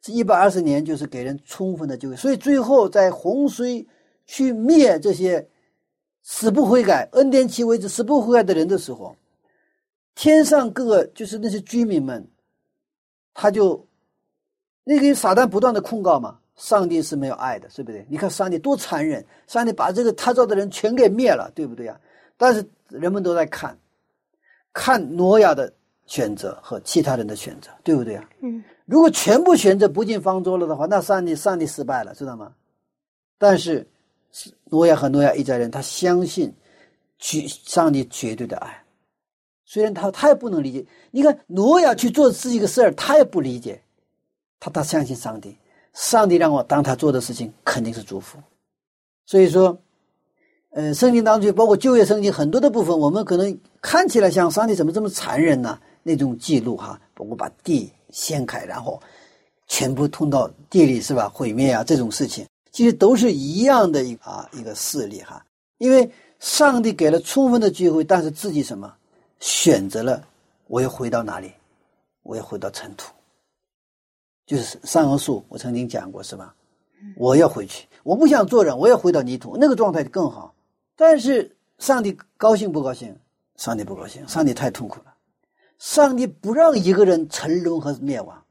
[0.00, 3.86] 这一百二十年就是给人充分的机会，所以最后在洪水
[4.26, 5.48] 去灭这些
[6.22, 9.16] 死不悔改、恩典期为止死不悔改的人的时候，
[10.14, 12.28] 天上各个就是那些居民们，
[13.32, 13.86] 他就
[14.84, 18.06] 那个撒旦不断的控告嘛，上帝是没有爱的，对不对？
[18.08, 21.98] 你看上帝多残忍，上帝把这个他造的人全给灭了，对不对呀？
[22.36, 23.76] 但是人们都在看，
[24.72, 25.72] 看挪亚的
[26.06, 28.28] 选择和其他人的选择，对不对呀？
[28.40, 32.52] 嗯，如果全部选择不进方舟了的话，那上帝上帝失败了，知道吗？
[33.38, 33.86] 但是
[34.30, 36.52] 是挪亚和挪亚一家人，他相信
[37.18, 38.84] 绝上帝绝对的爱，
[39.64, 40.84] 虽然他他也不能理解。
[41.10, 43.80] 你看挪亚去做自己个事儿，他也不理解，
[44.60, 45.56] 他他相信上帝，
[45.94, 48.38] 上帝让我当他做的事情肯定是祝福。
[49.26, 49.78] 所以说，
[50.70, 55.78] 呃，圣经当中包括旧约圣经很多的部分，我们可能看起来像上帝怎么这么残忍呢？
[56.02, 59.00] 那种记录哈，包括把地掀开，然后
[59.68, 61.28] 全部通到地里是吧？
[61.28, 65.44] 毁灭啊这种事情，其实都是一样的一啊一个事例哈。
[65.78, 68.92] 因为上帝给了充分的机会，但是自己什么
[69.40, 70.24] 选择了，
[70.66, 71.52] 我要回到哪里？
[72.24, 73.12] 我要回到尘土，
[74.52, 76.54] 就是上河树，我曾经讲过是吧？
[77.16, 80.54] 我要回去，我不想做人，我要回到泥土，那个状态更好。
[80.94, 83.16] 但是上帝高兴不高兴？
[83.56, 85.14] 上帝不高兴，上帝太痛苦了。
[85.78, 88.44] 上帝不让一个人沉沦和灭亡，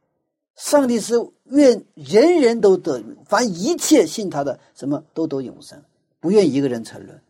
[0.56, 5.80] 上帝是愿人人都得，凡一切信他的什么都得永生，
[6.20, 7.22] 不愿一个人沉沦。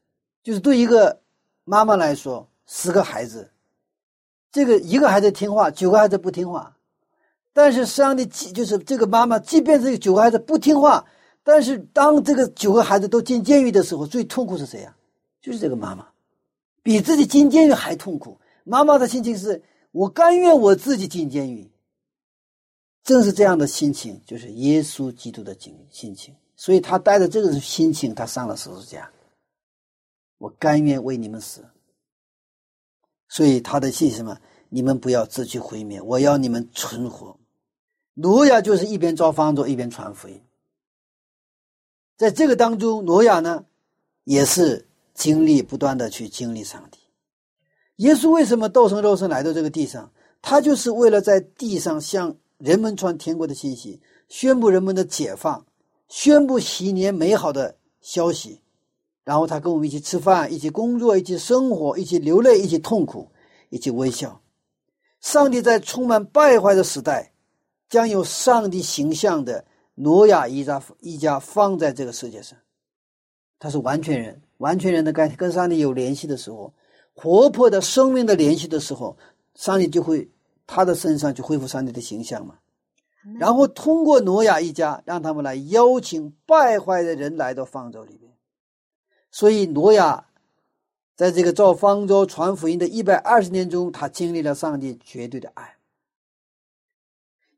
[0.43, 1.19] 就是对一个
[1.65, 3.51] 妈妈来说，十个孩子，
[4.49, 6.73] 这个一个孩子听话，九个孩子不听话。
[7.53, 11.05] 但是上帝即就是这个妈妈，即便这个九个孩子不听话，
[11.43, 14.95] 但是当这个九个孩子都进监狱的时候，最痛苦是谁呀？
[15.41, 16.07] 就是这个妈妈，
[16.83, 18.39] 比自己进监狱还痛苦。
[18.63, 19.63] 妈妈的心情是。
[19.93, 21.69] 我甘愿我自己进监狱，
[23.03, 26.33] 正是这样的心情，就是耶稣基督的心心情。
[26.55, 29.11] 所以他带着这个心情，他上了十字架。
[30.37, 31.65] 我甘愿为你们死。
[33.27, 34.37] 所以他的信什么？
[34.69, 37.37] 你们不要自取毁灭，我要你们存活。
[38.13, 40.41] 挪亚就是一边造方舟，一边传福音。
[42.17, 43.65] 在这个当中，挪亚呢，
[44.23, 46.99] 也是经历不断的去经历上帝。
[47.97, 50.11] 耶稣为什么道成肉身来到这个地上？
[50.41, 55.65] 他就是为了在地上向人们传天国的信息，宣布人们的解放，
[56.07, 58.61] 宣布喜年美好的消息。
[59.23, 63.29] 然后他跟我们一起吃饭，一起工作，一起生活，一起流泪，一起痛苦，
[63.69, 64.41] 一起微笑。
[65.19, 67.33] 上帝在充满败坏的时代，
[67.91, 69.65] 将有上帝形象的
[69.95, 72.57] 挪亚一家一家放在这个世界上。
[73.59, 76.73] 他是完全人，完全人的概念，跟上帝有联系的时候。
[77.13, 79.17] 活泼的生命的联系的时候，
[79.55, 80.31] 上帝就会
[80.65, 82.55] 他的身上就恢复上帝的形象嘛。
[83.37, 88.31] 然后通过挪亚一家，让他们来邀请败坏的人来到方舟里面。
[89.29, 90.25] 所以挪亚
[91.17, 95.75] 在这个造方舟传福音的一百二十年中，他经历了上帝绝对的爱。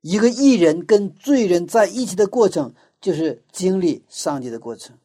[0.03, 4.97] 一个艺人跟罪人在一起的过程，就是经历上帝的过程。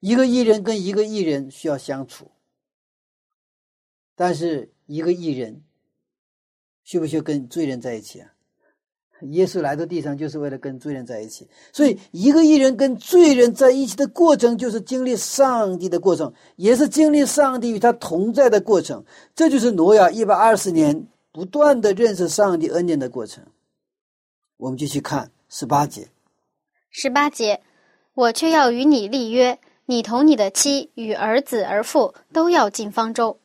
[0.00, 2.26] 一个艺人跟一个艺人需要相处。
[4.16, 5.62] 但是一个艺人，
[6.82, 8.28] 需不需要跟罪人在一起啊？
[9.30, 19.04] 耶稣来到地上就是为了跟罪人在一起，所以一个艺人跟罪人在一起的过程，就是经历上帝的过程，也是经历上帝与他同在的过程。
[19.36, 23.44] 这就是挪亚一百二十年不断的认识上帝恩典的过程。
[24.60, 26.08] 我们继续看十八节。
[26.90, 27.62] 十八节，
[28.14, 33.38] 我却要与你立约，你同你的妻与儿子儿妇都要进方舟。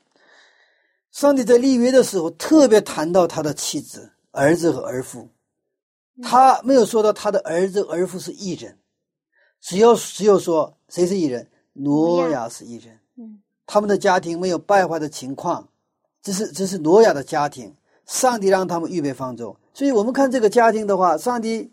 [1.12, 5.30] 上帝在立约的时候，特别谈到他的妻子、儿子和儿妇，
[6.22, 8.78] 他没有说到他的儿子儿妇是异人，
[9.62, 13.00] 只要只有说谁是异人，挪亚是异人。
[13.18, 15.70] 嗯，他们的家庭没有败坏的情况，
[16.22, 17.74] 这是这是挪亚的家庭。
[18.06, 21.70] 上帝让他们预备方舟，所以我们看这个家庭的话，上帝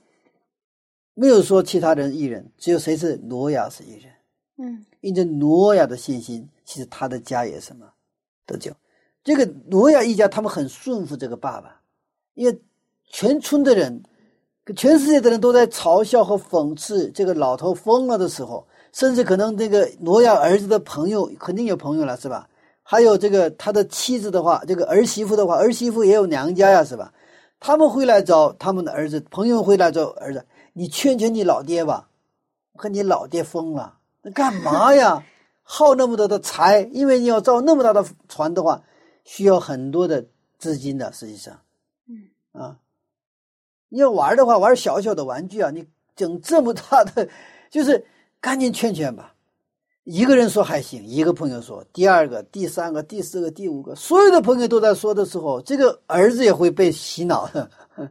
[1.14, 4.12] 没有说其他人异人，只有谁是挪亚是异人。
[4.58, 7.86] 嗯，因着挪亚的信心，其实他的家也什么
[8.44, 8.72] 得救。
[9.22, 11.80] 这个挪亚一家，他们很顺服这个爸爸，
[12.34, 12.60] 因为
[13.08, 14.02] 全村的人、
[14.74, 22.48] 全世界的人都在嘲笑和讽刺这个老头疯了的时候，甚至可能这个挪亚儿子的朋友肯定有朋友了，是吧？
[22.82, 27.14] 还有这个他的妻子的话，这个儿媳妇的话，儿媳妇也有娘家呀，是吧？
[27.64, 32.08] 他们会来找他们的儿子，朋友会来找儿子，你劝劝你老爹吧，
[32.74, 35.24] 和你老爹疯了，那干嘛呀？
[35.62, 38.82] 耗那么多的财，因为你要造那么大的船的话，
[39.24, 40.26] 需要很多的
[40.58, 41.12] 资金的。
[41.12, 41.60] 实际上，
[42.08, 42.78] 嗯啊，
[43.88, 45.86] 你要玩的话，玩小小的玩具啊，你
[46.16, 47.28] 整这么大的，
[47.70, 48.04] 就是
[48.40, 49.31] 赶紧劝劝吧。
[50.04, 57.70] 一个人说还行，一个朋友说，第二个、第三个、第四个、第五个，所有的朋友都在说的时候，这个儿子也会被洗脑的。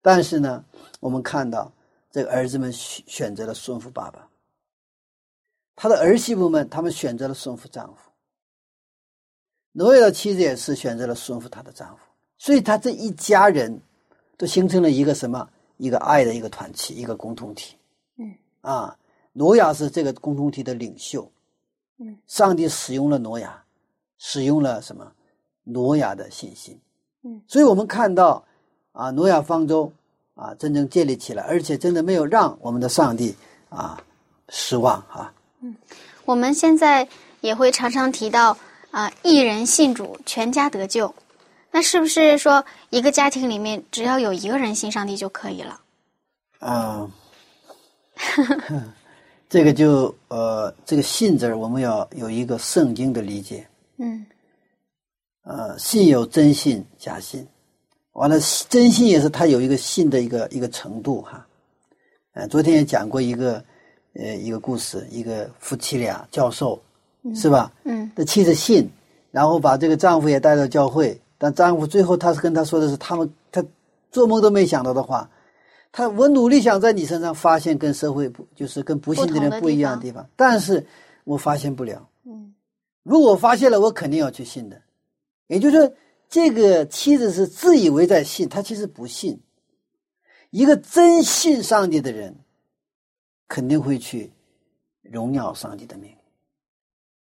[0.00, 0.64] 但是呢，
[0.98, 1.70] 我们看到
[2.10, 4.26] 这个儿子们选选择了顺服爸爸，
[5.76, 8.10] 他的儿媳妇们他们选择了顺服丈夫，
[9.72, 12.02] 挪亚的妻子也是选择了顺服她的丈夫，
[12.38, 13.78] 所以他这一家人
[14.38, 15.46] 都形成了一个什么？
[15.76, 17.76] 一个爱的一个团体，一个共同体。
[18.16, 18.94] 嗯啊，
[19.32, 21.30] 挪亚是这个共同体的领袖。
[21.98, 23.62] 嗯，上帝使用了挪亚，
[24.18, 25.12] 使用了什么？
[25.64, 26.78] 挪亚的信心。
[27.22, 28.42] 嗯，所以我们看到
[28.92, 29.92] 啊，挪亚方舟
[30.34, 33.36] 啊真正建立起来，而且真的没有让我们的上帝
[33.68, 34.02] 啊
[34.48, 35.32] 失望啊。
[36.24, 37.06] 我们现在
[37.40, 38.56] 也会常常提到
[38.90, 41.14] 啊，一人信主，全家得救。
[41.70, 45.80] 那是不是说一个家庭里面只要有一个人信上帝就可以了？
[46.58, 47.10] 啊，
[49.50, 53.66] 这个就呃，这个“信”字儿，我们要有一个圣经的理解。
[53.98, 54.24] 嗯
[55.42, 57.44] 呃，信有真信假信，
[58.12, 58.38] 完了
[58.68, 61.44] 真信也是它有一个信的一个一个程度哈。
[62.34, 63.62] 呃，昨天也讲过一个
[64.14, 66.80] 呃一个故事，一个夫妻俩教授
[67.34, 67.72] 是吧？
[67.82, 68.88] 嗯这妻子信，
[69.32, 73.64] 然后把这个丈夫也带到教会，但丈夫最后他是跟他说的是，他们他
[74.12, 75.28] 做梦都没想到的话，
[75.92, 80.86] 他我努力想在你身上发现跟社会不就是跟不信的人不一样的地方，但是
[81.24, 82.08] 我发现不了。
[82.24, 82.54] 嗯
[83.02, 84.80] 如果我发现了，我肯定要去信的。
[85.46, 85.94] 也就是说，
[86.28, 89.40] 这个妻子是自以为在信，她其实不信。
[90.50, 92.36] 一个真信上帝的人，
[93.48, 94.30] 肯定会去
[95.02, 96.10] 荣耀上帝的名。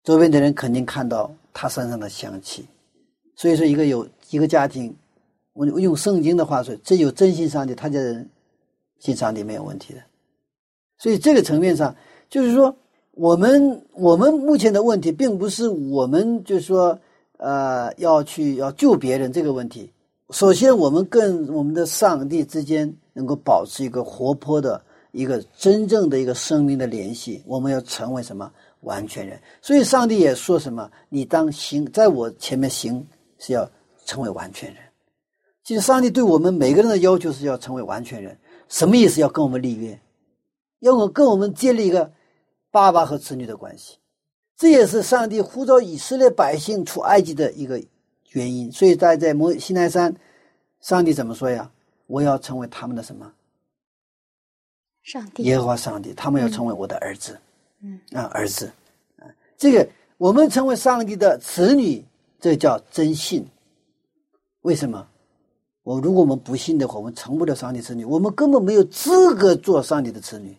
[0.03, 2.69] 周边的人肯定看到他身上的香气。
[3.35, 4.95] 所以说，一个有一个家庭，
[5.55, 8.29] 我我用圣经的话说，这有真心上帝，他家人
[9.05, 10.01] 信上帝没有问题的。
[10.97, 11.95] 所以这个层面上，
[12.31, 12.75] 就是说，
[13.13, 16.99] 我们我们目前的问题，并不是我们就是说，
[17.37, 19.93] 呃，要去要救别人这个问题。
[20.31, 24.83] 首先，我们跟我们的上帝之间能够保持一个活泼的
[25.13, 27.43] 一个真正的一个生命的联系。
[27.47, 28.51] 我们要成为什么
[28.81, 29.39] 完全人？
[29.61, 33.07] 所以，上帝也说什么：“你当行，在我前面行，
[33.39, 33.69] 是要
[34.07, 34.83] 成为完全人。”
[35.63, 38.37] 其实，上帝对我们每个人的要求是要成为完全人。
[38.69, 39.21] 什么意思？
[39.21, 40.01] 要跟我们立约，
[40.81, 42.13] 要我跟我们建立一个
[42.71, 43.99] 爸爸和子女的关系。
[44.57, 47.83] 这也是上帝呼召以色列百姓出埃及的一个
[48.31, 48.71] 原因。
[48.71, 50.15] 所以在在摩西奈山，
[50.81, 51.71] 上帝怎么说呀？
[52.07, 53.33] 我要成为他们的什么？
[55.03, 57.39] 上帝耶和华上帝，他们要成为我的儿子。
[57.83, 58.71] 嗯啊，儿子
[59.19, 59.27] 啊，
[59.59, 59.87] 这个
[60.17, 62.05] 我们成为上帝的子女，
[62.41, 63.47] 这叫真信。
[64.63, 65.07] 为什么？
[65.85, 70.57] 我如果我们不信的话，我们成不了上帝子女，我们根本没有资格做上帝的子女。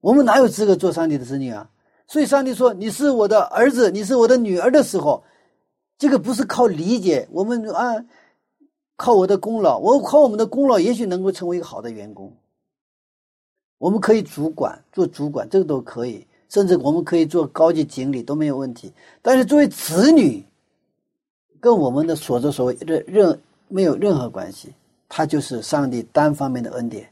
[0.00, 1.68] 我们哪有资格做上帝的子女啊？
[2.06, 5.24] 所以上帝说：“你是我的儿子，你是我的女儿”的时候，
[5.98, 8.04] 这个不是靠理解，我们啊，
[8.94, 12.32] 靠我的功劳，我靠我们的功劳，也许能够成为一个好的员工。
[13.78, 18.92] 我们可以主管做主管，这个都可以，甚至我们可以做高级经理都没有问题。
[19.20, 20.44] 但是作为子女，
[21.58, 24.72] 跟我们的所作所为任任没有任何关系，
[25.08, 27.08] 它就是上帝单方面的恩典，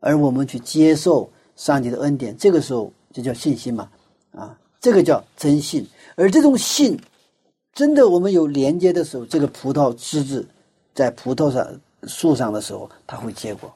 [0.00, 3.88] 而我们去接受上帝的恩典，这个时候就叫信心嘛，
[4.32, 5.86] 啊，这个叫真信。
[6.16, 6.98] 而这种信，
[7.72, 10.46] 真的我们有连接的时候，这个葡萄枝子
[10.94, 11.66] 在葡萄上
[12.04, 13.72] 树上的时候，它会结果。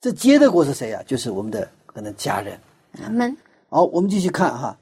[0.00, 2.58] 这结的果是谁呀、就是我们的可能家人。
[2.92, 3.36] 他们
[3.68, 4.76] 好，我们继续看哈。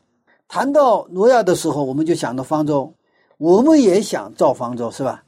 [0.48, 2.92] 谈到挪亚的时候，我们就想到方舟，
[3.38, 5.22] 我们也想造方舟，是吧？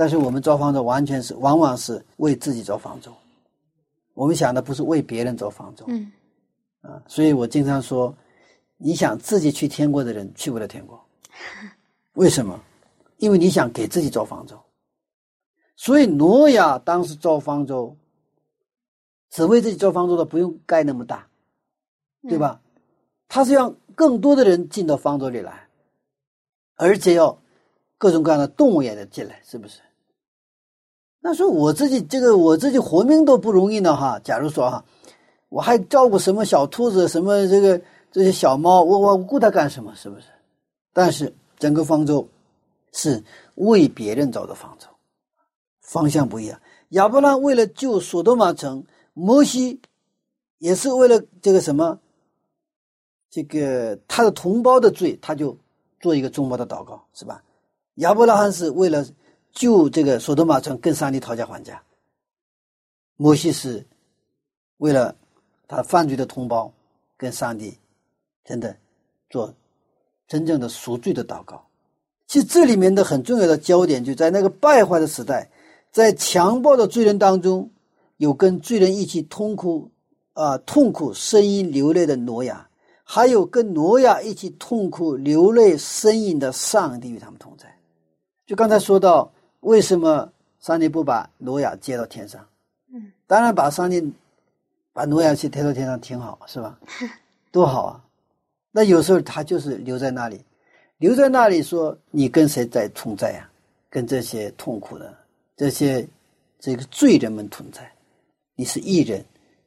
[0.00, 3.12] 但是我们造方舟完全是，往往是为自己造方舟。
[4.14, 6.10] 我们想的不是为别人造方舟嗯
[6.80, 7.02] 啊。
[7.06, 8.16] 所以我经常说，
[8.78, 10.98] 你想自己去天国的人去不了天国，
[12.16, 12.58] 为什么？
[13.18, 14.58] 因为你想给自己造方舟。
[15.76, 17.94] 所以挪亚当时造方舟，
[19.28, 21.28] 只为自己造方舟的，不用盖那么大。
[22.26, 22.58] 对吧？
[23.28, 25.68] 他是让更多的人进到方舟里来，
[26.76, 27.38] 而且要
[27.98, 29.78] 各种各样的动物也得进来，是不是？
[31.20, 34.18] 那说我自己这个我自己活命都不容易呢哈。
[34.24, 34.84] 假如说哈，
[35.48, 39.94] 我还照顾什么小兔子，什么这个这些小猫，我我顾它干什么？
[39.94, 40.26] 是不是？
[40.92, 42.26] 但是整个方舟
[42.92, 43.22] 是
[43.56, 44.86] 为别人造的方舟，
[45.82, 46.58] 方向不一样。
[46.90, 49.80] 亚伯拉罕为了救索多玛城，摩西
[50.58, 51.98] 也是为了这个什么，
[53.30, 55.56] 这个他的同胞的罪，他就
[56.00, 57.42] 做一个中保的祷告，是吧？
[57.96, 59.04] 亚伯拉罕是为了
[59.52, 61.74] 就这个索多玛城，跟上帝讨价还价；
[63.16, 63.84] 摩西是
[64.78, 65.14] 为了
[65.68, 66.72] 他犯罪的同胞，
[67.16, 67.76] 跟上帝
[68.44, 68.76] 真的
[69.28, 69.52] 做
[70.26, 71.64] 真正的赎罪的祷告。
[72.26, 75.50] 其实这里面的很重要的焦点就在那个败坏的时代，
[75.90, 77.68] 在强暴的罪人当中，
[78.18, 79.90] 有跟罪人一起痛苦
[80.32, 82.68] 啊、痛苦呻吟流泪的挪亚，
[83.02, 87.66] 还有跟挪亚一起痛苦流泪呻吟的上帝与他们同在。
[88.46, 92.46] 就刚才说到，为什么上帝不把挪亚接到天上？
[92.92, 94.12] 嗯，当然把上帝
[94.92, 96.78] 把挪亚去接到天上挺好，是吧？
[97.52, 98.04] 多好啊！
[98.72, 100.40] 那有时候他就是留在那里，
[100.98, 103.50] 留在那里说你跟谁在同在呀、
[103.88, 105.16] 跟这些痛苦的
[105.56, 106.06] 这些
[106.58, 107.90] 这个罪人们同在。
[108.54, 109.24] 你是艺人，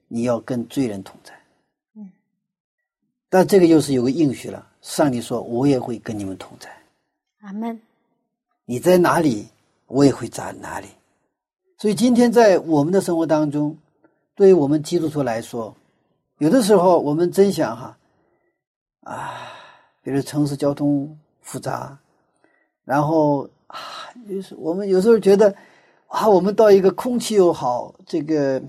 [0.08, 1.34] 你要跟罪人同在。
[1.96, 2.12] 嗯，
[3.30, 6.70] 但这个又是有个应许了，上帝说我也会跟你们同在。
[7.42, 7.80] 阿门。
[8.66, 9.48] 你在哪里，
[9.94, 10.88] 我也会在哪里。
[11.78, 13.78] 所以今天在我们的生活当中，
[14.36, 15.76] 对于我们基督徒来说，
[16.40, 17.98] 有的时候我们真想哈，
[19.04, 19.34] 啊，
[20.02, 21.96] 比如城市交通复杂，
[22.86, 23.78] 然后啊，
[24.28, 25.54] 就是我们有时候觉得
[26.08, 28.60] 啊，我们到一个空气又好，这个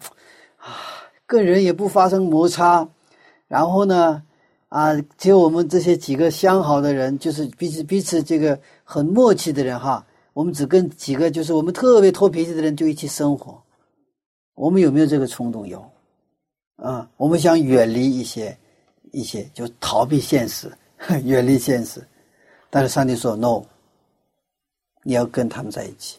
[0.58, 0.76] 啊，
[1.26, 2.86] 跟人也不发生摩擦，
[3.48, 4.22] 然后呢，
[4.68, 10.04] 啊，只有我们这些几个相好的人，就是彼此彼此这个很默契的人哈，
[10.34, 13.62] 我们只跟几个就是我们特别脱脾气的人就一起生活，
[14.54, 15.66] 我们有没有这个冲动？
[15.66, 15.82] 有，
[16.76, 18.54] 啊，我们想远离一些
[19.12, 20.70] 一些，就逃避现实，
[21.24, 22.06] 远离现实，
[22.68, 23.62] 但是上帝说 no，
[25.02, 26.18] 你要跟他们在一起，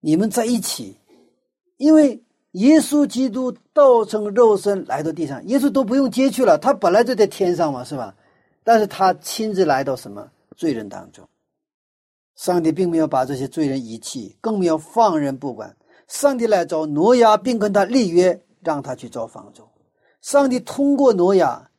[0.00, 0.96] 你们在一起，
[1.76, 2.22] 因为
[2.52, 8.14] 耶稣基督道成肉身来到地上，耶稣都不用接去了，他本来就在天上嘛，是吧？
[8.62, 10.30] 但是他亲自来到什么？
[10.56, 11.28] 罪人当中，
[12.36, 15.74] 上帝并没有把这些罪人遗弃，更没有放任不管。
[16.06, 19.68] 上帝来找挪亚，并跟他立约，让他去造方舟。
[20.20, 21.70] 上帝通过挪亚，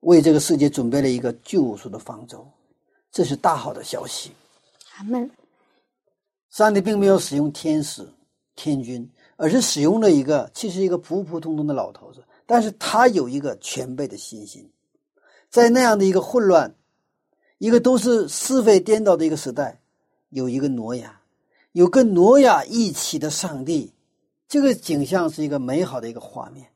[0.00, 2.46] 为这个世界准备了一个救赎的方舟，
[3.12, 4.32] 这是大好的消息。
[4.96, 5.30] 阿门。
[6.50, 8.08] 上帝并没有使用天使、
[8.56, 14.68] 天君，而是使用了一个其实一个普普通通的老头子，但是他有一个全备的信心，
[15.48, 16.74] 在那样的一个混乱、
[17.58, 19.79] 一个都是是非颠倒的一个时代，
[20.30, 21.20] 有一个挪亚，
[21.72, 23.92] 有跟挪亚一起的上帝，
[24.48, 26.68] 这个景象是一个美好的一个画面。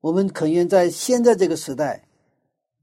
[0.00, 2.04] 我们恳愿在现在这个时代，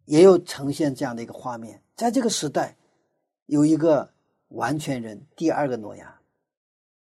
[0.06, 2.76] 也有呈现这样的一个画面，在这个时代，
[3.48, 4.10] 有一个
[4.50, 6.20] 完全人，第二个挪亚，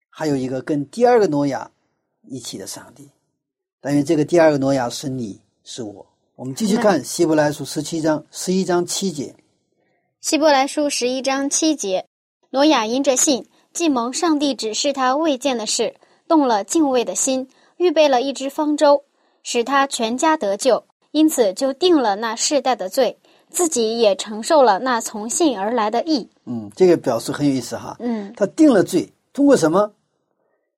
[0.09, 1.71] 还有一个跟第二个挪亚
[2.27, 3.09] 一起的上帝。
[3.79, 6.05] 但愿这个第二个挪亚是你是我。
[6.35, 9.35] 我们继续看希伯来书十七章十一章七节。
[10.19, 12.07] 希伯来书十一章七节，
[12.51, 15.95] 挪亚因着信，既蒙上帝指示他未见的事，
[16.27, 17.47] 动了敬畏的心，
[17.77, 19.03] 预备了一只方舟，
[19.41, 23.17] 使他全家得救，因此就定了那世代的罪，
[23.49, 26.29] 自己也承受了那从信而来的义。
[26.45, 27.95] 嗯，这个表示很有意思哈。
[27.99, 29.93] 嗯，他定了罪，通过什么？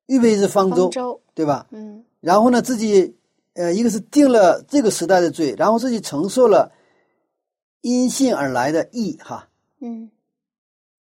[0.06, 1.20] 预备一只方舟，方舟。
[1.36, 1.66] 对吧？
[1.72, 3.16] 嗯然后呢，自己
[3.56, 6.72] 呃，一个是定了这个时代的罪，然后自己承受了
[7.82, 9.50] 因信而来的义，哈，
[9.82, 10.10] 嗯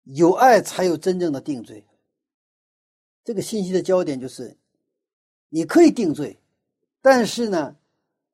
[0.06, 1.84] 有爱才有真正的定罪。
[3.24, 4.56] 这个信息的焦点就是，
[5.48, 6.38] 你可以定罪，
[7.02, 7.76] 但是呢，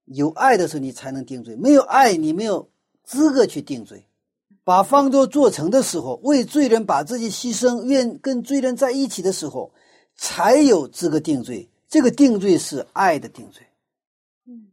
[0.04, 2.68] 有爱的时候你才能定罪，没有爱你没有
[3.02, 4.04] 资格去定罪。
[4.64, 9.72] 把方舟做成的时候，为罪人把自己牺牲，愿跟罪人在一起的时候，
[10.14, 11.68] 才有资格定罪。
[11.88, 13.66] 这个定罪是爱的定罪。
[14.46, 14.66] 嗯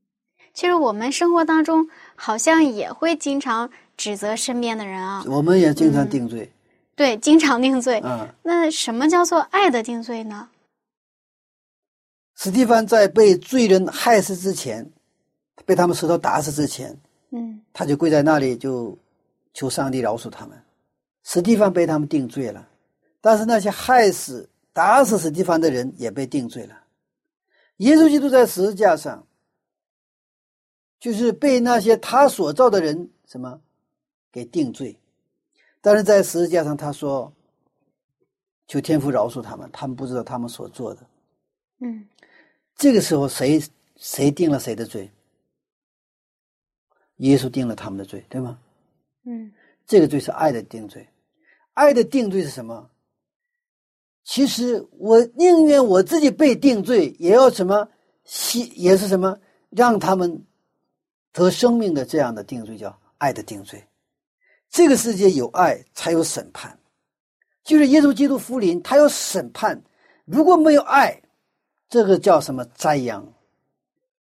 [0.54, 6.52] 其实我们生活当中好像也会经常指责身边的人啊，我们也经常定罪，
[7.00, 8.02] 对，经常定罪。
[8.04, 10.50] 嗯，那什么叫做爱的定罪呢？
[12.36, 14.86] 史蒂芬在被罪人害死之前，
[15.66, 18.98] 被他们石头打死之前，嗯他就跪在那里，就
[19.54, 20.62] 求上帝饶恕他们。
[21.24, 22.68] 史蒂芬被他们定罪了，
[23.22, 26.84] 但是那些害死、打死史蒂芬的人也被定罪了。
[27.78, 29.26] 耶稣基督在十字架上，
[31.00, 33.62] 就是被那些他所造的人什么
[34.34, 35.00] 给定罪，
[35.82, 37.32] 但是在十字架上他说
[38.68, 41.02] ：“求天父饶恕他们，他们不知道他们所做的。”
[41.82, 42.08] 嗯
[42.76, 43.62] 这个时候谁
[43.98, 45.10] 谁定了谁的罪？
[47.18, 48.60] 耶稣定了他们的罪，对吗？
[49.26, 49.52] 嗯
[49.86, 51.08] 这个罪是爱的定罪，
[51.74, 52.90] 爱的定罪是什么？
[54.24, 57.90] 其实我宁愿我自己被定罪，也要什么
[58.24, 60.46] 希也是什么让他们
[61.32, 63.84] 得生命的这样的定罪，叫爱的定罪。
[64.70, 66.78] 这个世界有爱才有审判，
[67.64, 69.82] 就是耶稣基督福临，他有审判。
[70.26, 71.22] 如果没有爱，
[71.90, 73.26] 这个叫什么灾殃？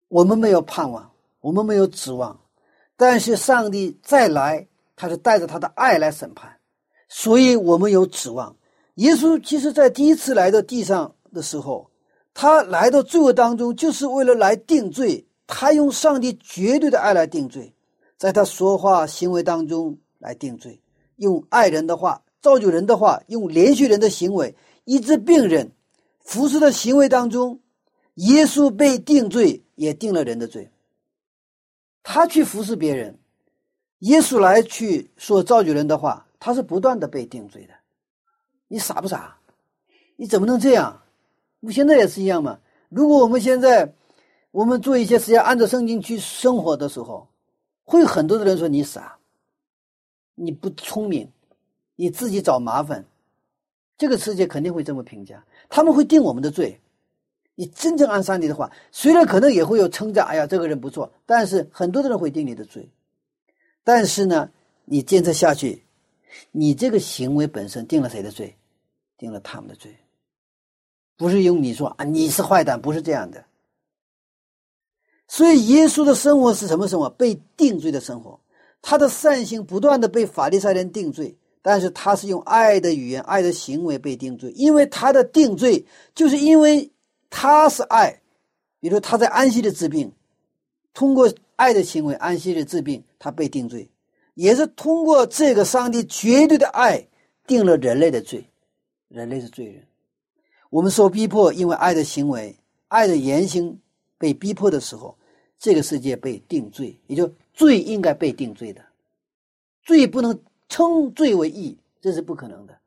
[0.09, 2.41] 我们没有盼望，我们没有指望。
[2.97, 6.57] 但是上帝再来，他是带着他的爱来审判，
[7.09, 8.57] 所以我们有指望。
[8.95, 11.91] 耶稣其实在第一次来到地上的时候，
[12.33, 15.25] 他来到罪恶当中，就是为了来定罪。
[15.47, 17.75] 他用上帝绝对的爱来定罪，
[18.17, 20.81] 在他说话行为当中来定罪，
[21.17, 24.55] 用爱人的话造就人的话，用连续人的行为
[24.85, 25.71] 医治病人，
[26.21, 27.61] 服侍的行为当中，
[28.15, 30.71] 耶稣被定罪，也定了人的罪。
[32.03, 33.19] 他去服侍别人，
[33.99, 37.75] 耶稣来去说造就人的话，他是不断的被定罪的。
[38.69, 39.37] 你傻不傻？
[40.17, 41.03] 你怎么能这样？
[41.61, 42.61] 我现在也是一样嘛。
[42.89, 43.93] 如果我们现在
[44.53, 47.29] 我们做一些事情按照圣经去生活的时候，
[47.85, 49.18] 会有很多的人说你傻，
[50.39, 51.31] 你不聪明，
[51.97, 53.05] 你自己找麻烦。
[53.97, 56.81] 这个世界肯定会这么评价，他们会定我们的罪。
[57.57, 62.89] 你真正按上帝的话，虽然可能也会有称赞，哎呀，这个人不错，但是很多的人会定你的罪。
[63.83, 64.49] 但是呢，
[64.85, 65.83] 你坚持下去，
[66.53, 68.55] 你这个行为本身定了谁的罪？
[69.17, 69.93] 定了他们的罪。
[71.17, 73.45] 不是用你说啊，你是坏蛋，不是这样的。
[75.27, 77.11] 所以耶稣的生活是什么生活？
[77.11, 78.39] 被定罪的生活。
[78.83, 86.91] 他的善行不断的被法利赛人定罪，但是他是用爱的语言、爱的行为被定罪，因为他的定罪就是因为。
[87.31, 88.23] 他是爱，
[88.81, 90.11] 比如说他在安息日治病，
[90.95, 93.87] 通过爱的行为安息日治病，他被定罪，
[94.33, 97.07] 也是通过这个上帝绝对的爱
[97.47, 98.43] 定了人类的罪，
[99.09, 99.85] 人类是罪人。
[100.71, 102.57] 我们受逼迫，因为爱的行为、
[102.89, 103.79] 爱的言行
[104.17, 105.15] 被逼迫的时候，
[105.59, 108.81] 这个世界被定罪，也就罪应该被定罪的，
[109.83, 110.39] 罪不能
[110.69, 112.79] 称罪为义，这是不可能的。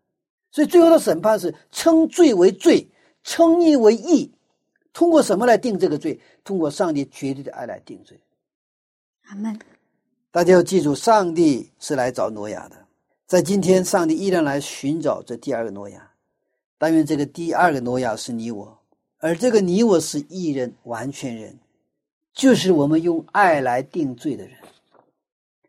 [0.49, 2.88] 所以最后的审判是称罪为罪。
[3.24, 4.32] 称义为义，
[4.93, 6.19] 通过什么来定这个罪？
[6.43, 8.19] 通过上帝绝对的爱来定罪。
[9.26, 9.59] 阿门。
[10.32, 12.78] 大家要记住，上帝是来找挪亚的。
[13.28, 16.09] 在今天，上帝依然来寻找这第二个挪亚。
[16.80, 18.76] 但愿这个第二个挪亚是你我，
[19.19, 21.59] 而这个你我是义人、完全人，
[22.34, 24.57] 就是我们用爱来定罪的人。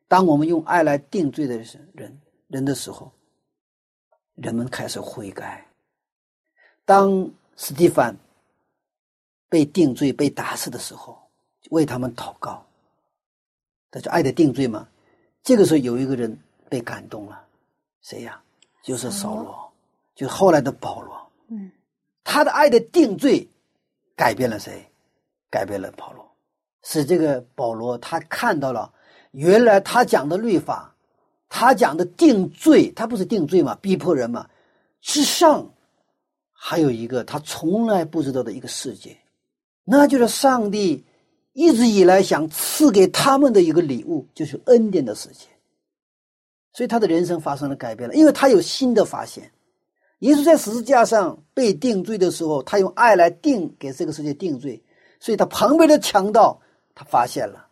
[0.08, 1.56] 当我们用爱来定罪的
[1.92, 3.10] 人人的时候，
[4.34, 5.66] 人们开始悔改。
[6.84, 8.16] 当史蒂芬
[9.48, 11.18] 被定罪、被打死的时候，
[11.70, 12.66] 为他们祷告，
[13.90, 14.88] 这就爱的定罪嘛。
[15.42, 16.38] 这个时候有一个人
[16.68, 17.44] 被感动了，
[18.02, 18.42] 谁呀？
[18.82, 19.72] 就是扫罗，
[20.14, 21.32] 就是后来的保罗。
[21.48, 21.70] 嗯，
[22.24, 23.48] 他的爱的定罪
[24.16, 24.84] 改变了谁？
[25.50, 26.32] 改变了保罗，
[26.83, 28.93] 使这个保罗他看到了，
[29.30, 30.95] 原来他讲的律法，
[31.49, 34.49] 他讲的定罪，他不是定罪嘛，逼迫人嘛，
[35.01, 35.68] 之上。
[36.64, 39.16] 还有一个他从来不知道的一个世界，
[39.85, 41.05] 那就是上帝
[41.55, 45.49] 一直以来想赐给他们的一个礼物，就是恩典的世界。
[46.72, 49.51] 所以他的人生发生了改变了，因为他有新的发现。
[50.20, 54.80] 耶稣在十字架上被定罪的时候，他用爱来定给这个世界定罪，
[55.18, 56.61] 所以他旁边的强盗
[56.95, 57.68] 他发现了，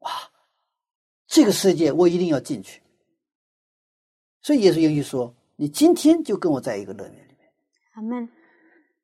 [0.00, 0.10] 哇，
[1.26, 2.80] 这个世界我一定要进去。
[4.40, 7.48] 所以耶稣允许说：“你今天就跟我在一个乐园里面。”
[7.94, 8.28] 阿门。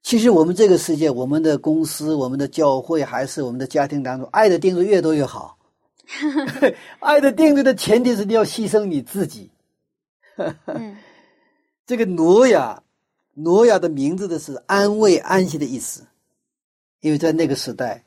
[0.02, 5.58] 其实我们这个世界，我们的公司、我们的教会，还是我们的家庭当中，爱的定律越多越好。
[7.00, 9.50] 爱的定律的前提是你要牺牲你自己。
[11.84, 12.82] 这个挪亚，
[13.34, 16.06] 挪亚的名字的是安慰、安息的意思，
[17.00, 18.02] 因为在那个时代，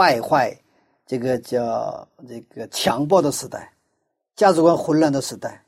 [0.00, 0.56] 败坏，
[1.06, 3.70] 这个叫这个强暴的时代，
[4.34, 5.62] 价值观混乱的时代，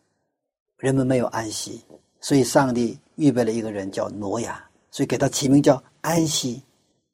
[0.79, 1.85] 人们没有安息，
[2.21, 2.99] 所以上帝。
[3.17, 6.63] 预备了一个人叫挪亚，所以给他起名叫安息。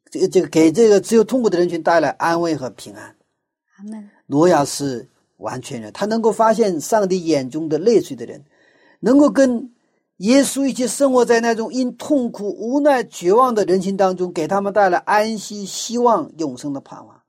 [0.09, 3.17] 这个这个给这个只有痛苦的人群带来安慰和平安。
[4.27, 5.07] 挪亚是
[5.39, 8.41] 完全人，他能够发现上帝眼中的泪水的人，
[9.01, 9.69] 能够跟
[10.19, 17.21] 耶稣一起生活在那种因痛苦、无奈、绝望的人群当中，给他们带来安息、希望、永生的盼望。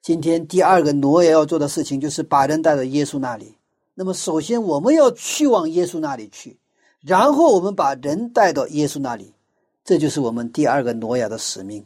[0.00, 3.54] 今天第二个挪亚要做的事情就是把人带到耶稣那里。
[3.94, 6.58] 那么，首先我们要去往耶稣那里去。
[7.02, 9.34] 然后我们把人带到耶稣那里，
[9.84, 11.84] 这就是我们第二个挪亚的使命。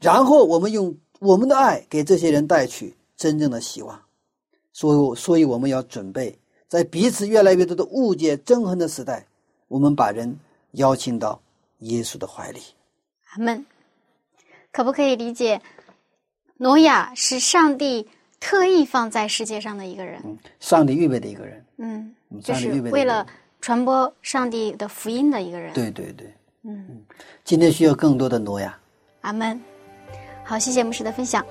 [0.00, 4.00] 然后我们用我们的爱给这些人带去真正的希望。
[4.72, 6.38] 所以，所以我们要准备，
[6.68, 9.26] 在彼此越来越多的误解、憎恨的时代，
[9.68, 10.36] 我们把人
[10.72, 11.40] 邀请到
[11.78, 12.60] 耶稣的怀里。
[13.30, 13.64] 阿门。
[14.70, 15.60] 可不可以理解，
[16.58, 18.06] 挪亚是上帝
[18.38, 20.22] 特意放在世界上的一个人？
[20.60, 23.26] 上帝预备的一个人，嗯，嗯就是为了
[23.60, 27.02] 传播上帝的福音的一个人。，对对对，嗯，
[27.44, 28.78] 今天需要更多的挪亚。
[29.22, 29.60] 阿门。
[30.44, 31.44] 好，谢谢牧师的分享。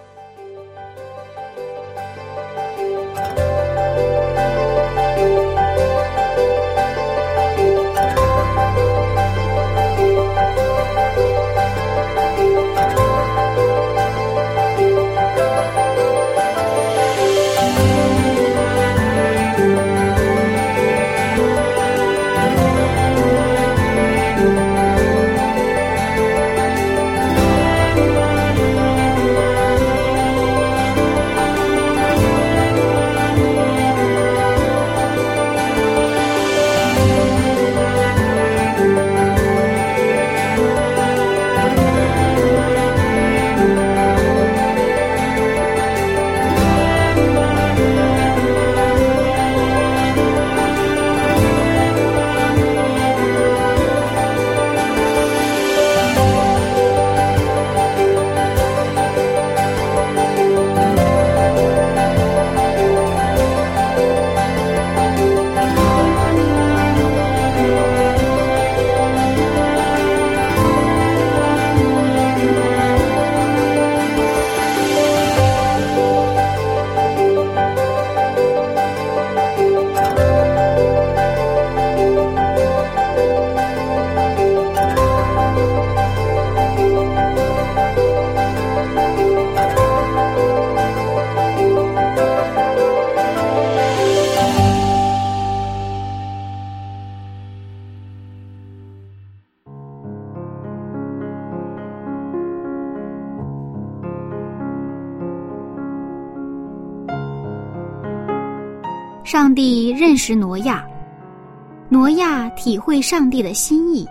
[113.10, 114.05] 上帝的心意，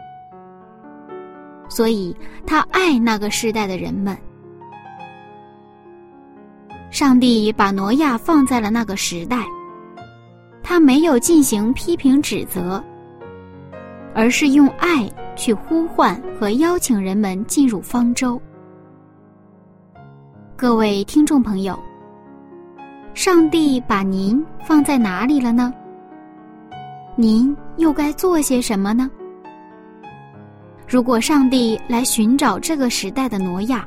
[1.69, 2.17] 所以
[2.47, 4.17] 他爱那个时代的人们。
[6.91, 9.45] 上帝把挪亚放在了那个时代，
[10.63, 12.83] 他没有进行批评指责，
[14.15, 18.41] 而是用爱去呼唤和邀请人们进入方舟。
[20.57, 21.79] 各位听众朋友。
[23.13, 25.71] 上帝把您放在哪里了呢？
[27.15, 29.11] 您又该做些什么呢？
[30.89, 33.87] 如果上帝来寻找这个时代的挪亚，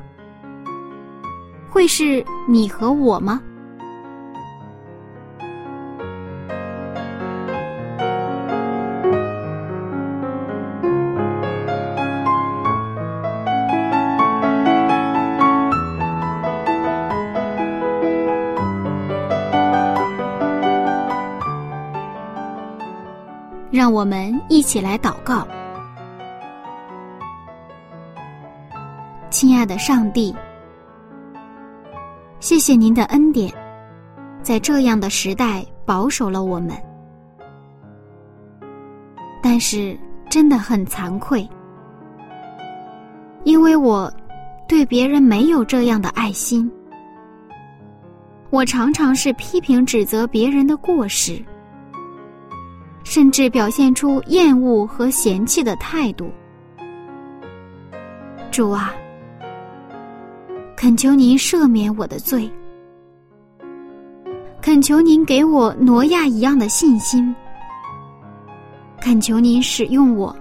[1.68, 3.40] 会是你和我吗？
[23.90, 25.46] 我们一起来祷告，
[29.28, 30.34] 亲爱的上帝，
[32.38, 33.52] 谢谢您的恩典，
[34.42, 36.70] 在这样的时代保守了我们。
[39.42, 41.46] 但是真的很惭愧，
[43.42, 44.12] 因为我
[44.68, 46.70] 对别人没有这样的爱心，
[48.50, 51.42] 我常常是批评指责别人的过失。
[53.10, 56.30] 甚至表现出厌恶和嫌弃的态度。
[58.52, 58.94] 主啊，
[60.76, 62.48] 恳求您赦免我的罪，
[64.62, 67.34] 恳求您给我挪亚一样的信心，
[69.00, 70.32] 恳求您使用我，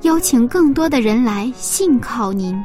[0.00, 2.58] 邀请更多的人来信靠您。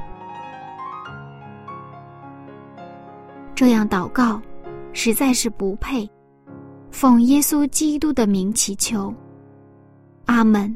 [3.54, 4.42] 这样祷告，
[4.94, 6.10] 实在是不配。
[6.90, 9.14] 奉耶稣基督的名祈求，
[10.26, 10.76] 阿门。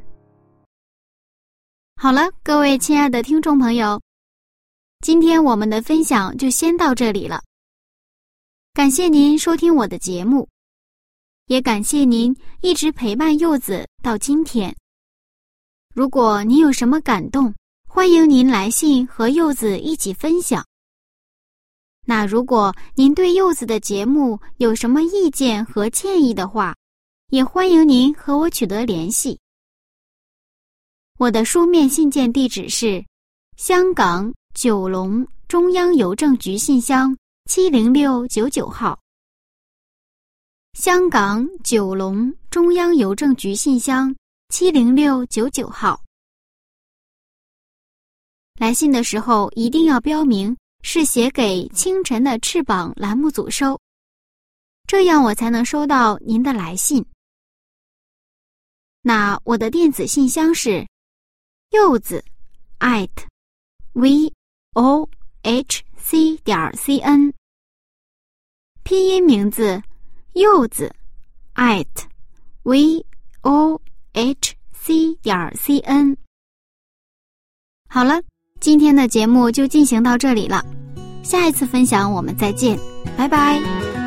[1.96, 4.02] 好了，各位亲爱的听众朋友，
[5.02, 7.42] 今天我们的分享就先到这里了。
[8.74, 10.48] 感谢您收听我的节目，
[11.48, 14.74] 也感谢您一直陪伴柚子到今天。
[15.94, 17.54] 如果您有什么感动，
[17.88, 20.66] 欢迎您来信和柚子一起分享。
[22.06, 26.76] 那如果您对柚子的节目有什么意见和建议的话，
[27.30, 29.40] 也欢迎您和我取得联系。
[31.20, 33.06] 我的书面信件地址是
[33.56, 37.16] 香港九龙中央邮政局信箱
[37.46, 39.00] 七零六九九号。
[40.74, 44.16] 香港九龙中央邮政局信箱
[44.50, 46.02] 七零六九九号。
[48.60, 53.80] 来信的时候一定要标明是写给清晨的翅膀栏目组收，
[54.88, 57.06] 这样我才能收到您的来信。
[59.02, 60.86] 那我的电子信箱是
[61.72, 62.24] 柚子
[62.80, 63.10] at
[63.94, 64.34] v
[64.74, 65.10] o
[65.44, 67.34] h c 点 c n，
[68.84, 69.82] 拼音名字
[70.34, 70.94] 柚子
[71.56, 71.86] at
[72.64, 73.06] v
[73.42, 73.82] o
[74.14, 76.18] h c 点 c n。
[77.88, 78.22] 好了，
[78.60, 80.64] 今天的节目就进行到这里了，
[81.24, 82.78] 下一次分享我们再见，
[83.18, 83.99] 拜拜。